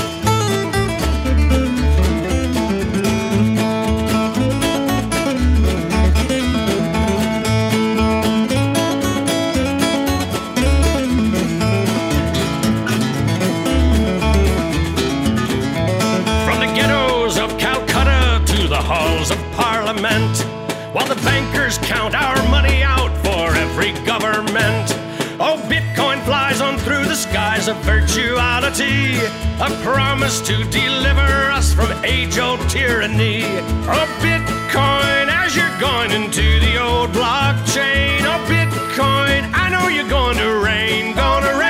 [27.67, 29.19] Skies of virtuality,
[29.61, 33.45] a promise to deliver us from age old tyranny.
[33.89, 38.21] Oh, Bitcoin, as you're going into the old blockchain.
[38.23, 41.67] Oh, Bitcoin, I know you're going to reign, gonna reign.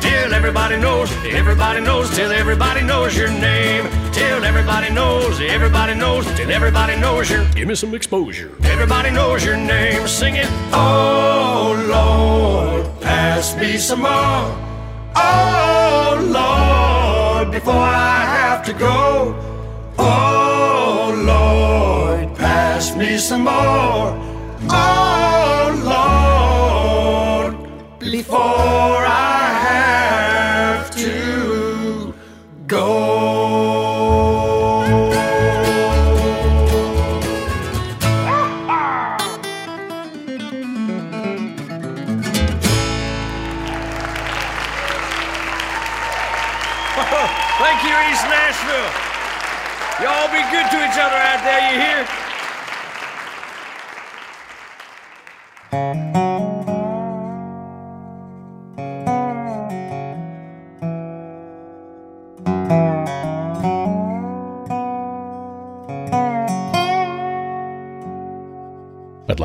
[0.00, 3.88] Till everybody knows, everybody knows, till everybody knows your name.
[4.38, 7.44] Till everybody knows, everybody knows, till everybody knows your.
[7.54, 8.54] Give me some exposure.
[8.62, 10.06] Everybody knows your name.
[10.06, 10.46] Sing it.
[10.72, 14.46] Oh Lord, pass me some more.
[15.16, 19.34] Oh Lord, before I have to go.
[19.98, 24.14] Oh Lord, pass me some more.
[24.70, 25.72] Oh
[27.50, 29.07] Lord, before
[50.98, 51.87] each other out there, you hear?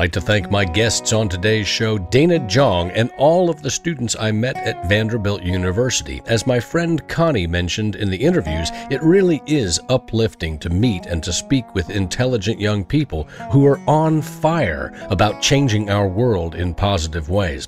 [0.04, 4.14] Like to thank my guests on today's show, Dana Jong, and all of the students
[4.20, 6.20] I met at Vanderbilt University.
[6.26, 11.22] As my friend Connie mentioned in the interviews, it really is uplifting to meet and
[11.22, 16.74] to speak with intelligent young people who are on fire about changing our world in
[16.74, 17.66] positive ways.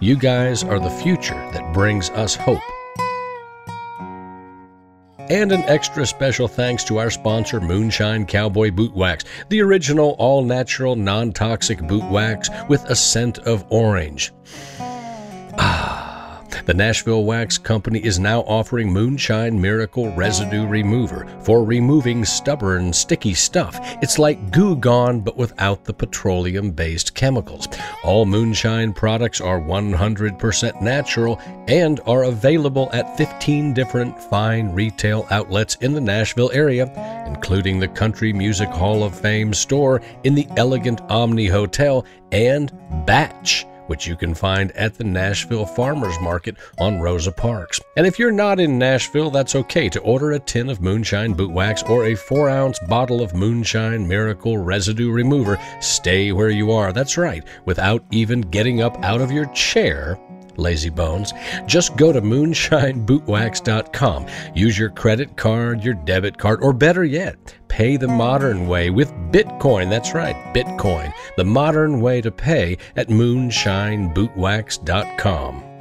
[0.00, 2.62] You guys are the future that brings us hope.
[5.30, 10.42] And an extra special thanks to our sponsor, Moonshine Cowboy Boot Wax, the original all
[10.44, 14.32] natural, non toxic boot wax with a scent of orange.
[15.58, 15.93] Ah.
[16.66, 23.34] The Nashville Wax Company is now offering Moonshine Miracle Residue Remover for removing stubborn, sticky
[23.34, 23.78] stuff.
[24.02, 27.68] It's like goo gone, but without the petroleum based chemicals.
[28.02, 35.76] All Moonshine products are 100% natural and are available at 15 different fine retail outlets
[35.76, 36.86] in the Nashville area,
[37.26, 42.72] including the Country Music Hall of Fame store in the elegant Omni Hotel and
[43.06, 47.80] Batch which you can find at the Nashville Farmers Market on Rosa Parks.
[47.96, 51.52] And if you're not in Nashville, that's okay to order a tin of Moonshine Boot
[51.52, 55.58] Wax or a 4 ounce bottle of Moonshine Miracle Residue Remover.
[55.80, 60.18] Stay where you are, that's right, without even getting up out of your chair.
[60.58, 61.32] Lazy bones.
[61.66, 64.26] Just go to moonshinebootwax.com.
[64.54, 67.36] Use your credit card, your debit card, or better yet,
[67.68, 69.90] pay the modern way with Bitcoin.
[69.90, 71.12] That's right, Bitcoin.
[71.36, 75.73] The modern way to pay at moonshinebootwax.com.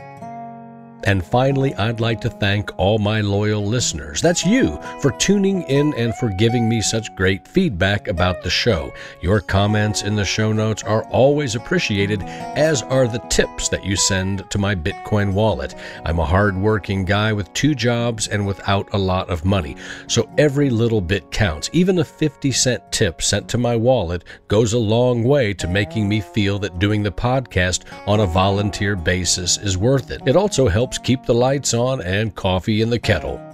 [1.05, 4.21] And finally, I'd like to thank all my loyal listeners.
[4.21, 8.93] That's you for tuning in and for giving me such great feedback about the show.
[9.21, 13.95] Your comments in the show notes are always appreciated, as are the tips that you
[13.95, 15.75] send to my Bitcoin wallet.
[16.05, 19.75] I'm a hardworking guy with two jobs and without a lot of money,
[20.07, 21.69] so every little bit counts.
[21.73, 26.07] Even a 50 cent tip sent to my wallet goes a long way to making
[26.07, 30.21] me feel that doing the podcast on a volunteer basis is worth it.
[30.25, 33.52] It also helps helps keep the lights on and coffee in the kettle.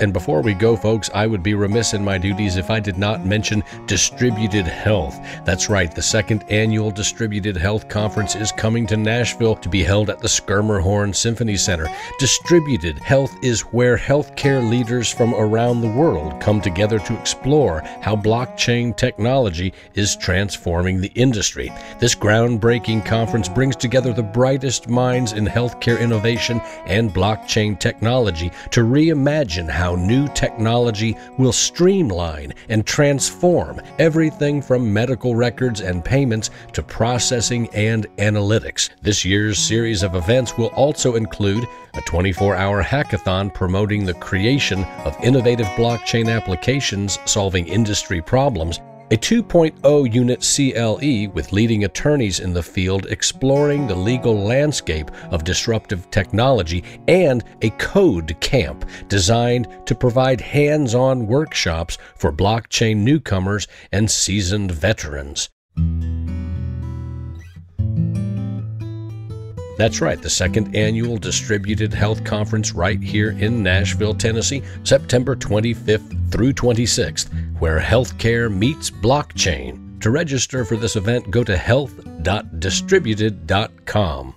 [0.00, 2.98] And before we go, folks, I would be remiss in my duties if I did
[2.98, 5.16] not mention Distributed Health.
[5.44, 10.10] That's right, the second annual Distributed Health Conference is coming to Nashville to be held
[10.10, 11.86] at the Schermerhorn Symphony Center.
[12.18, 18.16] Distributed Health is where healthcare leaders from around the world come together to explore how
[18.16, 21.72] blockchain technology is transforming the industry.
[22.00, 28.80] This groundbreaking conference brings together the brightest minds in healthcare innovation and blockchain technology to
[28.80, 36.48] reimagine how how new technology will streamline and transform everything from medical records and payments
[36.72, 38.88] to processing and analytics.
[39.02, 44.84] This year's series of events will also include a 24 hour hackathon promoting the creation
[45.04, 48.80] of innovative blockchain applications solving industry problems
[49.14, 55.44] a 2.0 unit CLE with leading attorneys in the field exploring the legal landscape of
[55.44, 63.68] disruptive technology, and a code camp designed to provide hands on workshops for blockchain newcomers
[63.92, 65.48] and seasoned veterans.
[69.76, 76.30] That's right, the second annual Distributed Health Conference right here in Nashville, Tennessee, September 25th
[76.30, 80.00] through 26th, where healthcare meets blockchain.
[80.00, 84.34] To register for this event, go to health.distributed.com.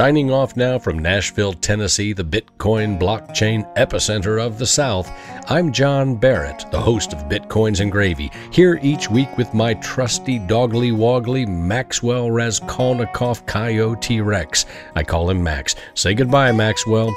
[0.00, 5.12] Signing off now from Nashville, Tennessee, the Bitcoin blockchain epicenter of the South,
[5.46, 10.38] I'm John Barrett, the host of Bitcoins and Gravy, here each week with my trusty
[10.38, 14.64] doggly woggly Maxwell Raskolnikov Coyote Rex.
[14.94, 15.76] I call him Max.
[15.92, 17.14] Say goodbye, Maxwell.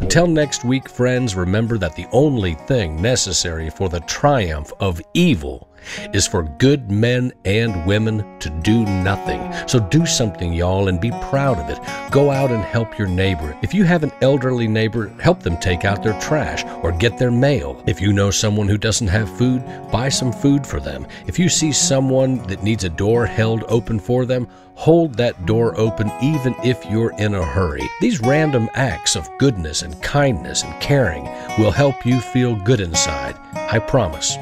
[0.00, 5.68] Until next week, friends, remember that the only thing necessary for the triumph of evil
[6.12, 9.52] is for good men and women to do nothing.
[9.66, 11.78] So do something, y'all, and be proud of it.
[12.10, 13.56] Go out and help your neighbor.
[13.62, 17.30] If you have an elderly neighbor, help them take out their trash or get their
[17.30, 17.82] mail.
[17.86, 21.06] If you know someone who doesn't have food, buy some food for them.
[21.26, 25.78] If you see someone that needs a door held open for them, hold that door
[25.78, 27.88] open even if you're in a hurry.
[28.00, 31.24] These random acts of goodness and kindness and caring
[31.58, 33.36] will help you feel good inside.
[33.54, 34.36] I promise.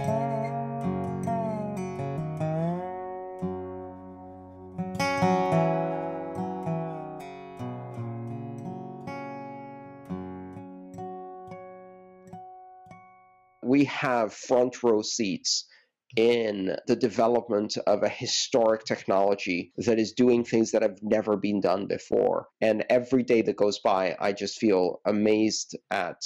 [13.85, 15.67] We have front row seats
[16.17, 21.61] in the development of a historic technology that is doing things that have never been
[21.61, 22.47] done before.
[22.63, 26.23] And every day that goes by, I just feel amazed at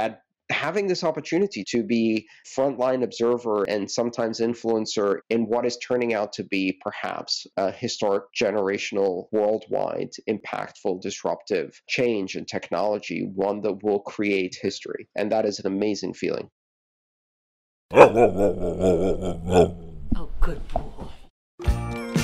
[0.00, 2.26] at having this opportunity to be
[2.56, 8.24] frontline observer and sometimes influencer in what is turning out to be perhaps a historic
[8.40, 15.58] generational worldwide impactful disruptive change in technology one that will create history and that is
[15.58, 16.48] an amazing feeling
[17.92, 19.76] Oh,
[20.40, 20.82] good boy.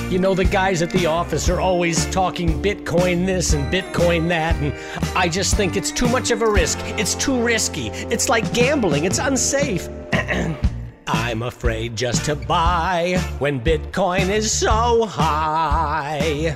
[0.09, 4.55] You know, the guys at the office are always talking Bitcoin this and Bitcoin that,
[4.57, 4.73] and
[5.15, 6.79] I just think it's too much of a risk.
[6.99, 7.87] It's too risky.
[7.87, 9.87] It's like gambling, it's unsafe.
[11.07, 16.55] I'm afraid just to buy when Bitcoin is so high.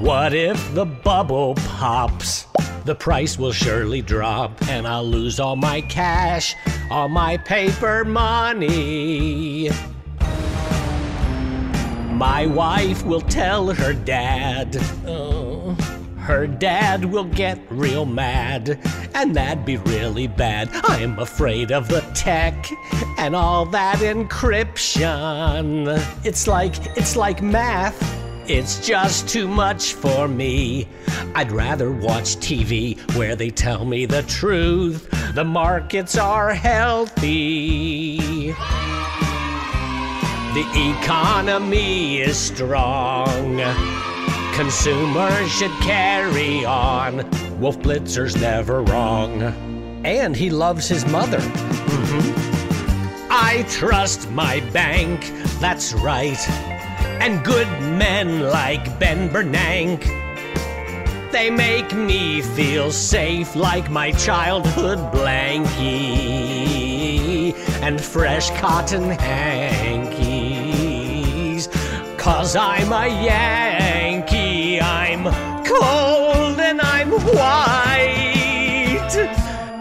[0.00, 2.46] What if the bubble pops?
[2.86, 6.56] The price will surely drop, and I'll lose all my cash,
[6.90, 9.68] all my paper money.
[12.08, 14.78] My wife will tell her dad.
[15.06, 15.74] Oh,
[16.20, 18.80] her dad will get real mad,
[19.14, 20.70] and that'd be really bad.
[20.84, 22.66] I'm afraid of the tech
[23.18, 26.02] and all that encryption.
[26.24, 30.86] It's like it's like math it's just too much for me.
[31.34, 38.52] I'd rather watch TV where they tell me the truth The markets are healthy.
[40.52, 43.62] The economy is strong.
[44.52, 47.26] Consumers should carry on.
[47.58, 49.42] Wolf Blitzer's never wrong.
[50.04, 51.38] And he loves his mother.
[51.38, 52.34] Mhm.
[53.30, 56.36] I trust my bank, that's right.
[57.24, 60.10] And good men like Ben Bernanke.
[61.30, 65.54] They make me feel safe like my childhood blankie
[67.80, 70.08] and fresh cotton hankies.
[72.18, 75.22] Cause I'm a Yankee, I'm
[75.64, 78.02] cold and I'm white.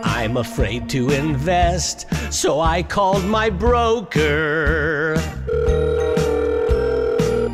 [0.03, 5.17] I'm afraid to invest, so I called my broker.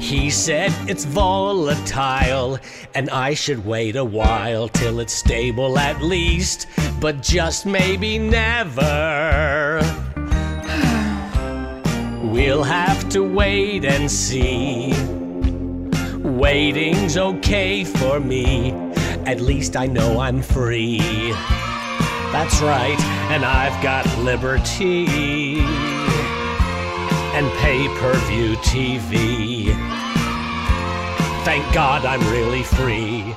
[0.08, 2.60] He said it's volatile,
[2.96, 6.68] and I should wait a while till it's stable at least,
[7.02, 9.82] but just maybe never.
[12.24, 14.94] We'll have to wait and see.
[16.24, 18.72] Waiting's okay for me,
[19.26, 21.34] at least I know I'm free.
[22.32, 22.98] That's right,
[23.30, 25.60] and I've got liberty
[27.38, 29.57] and pay per view TV.
[31.48, 33.34] Thank God I'm really free.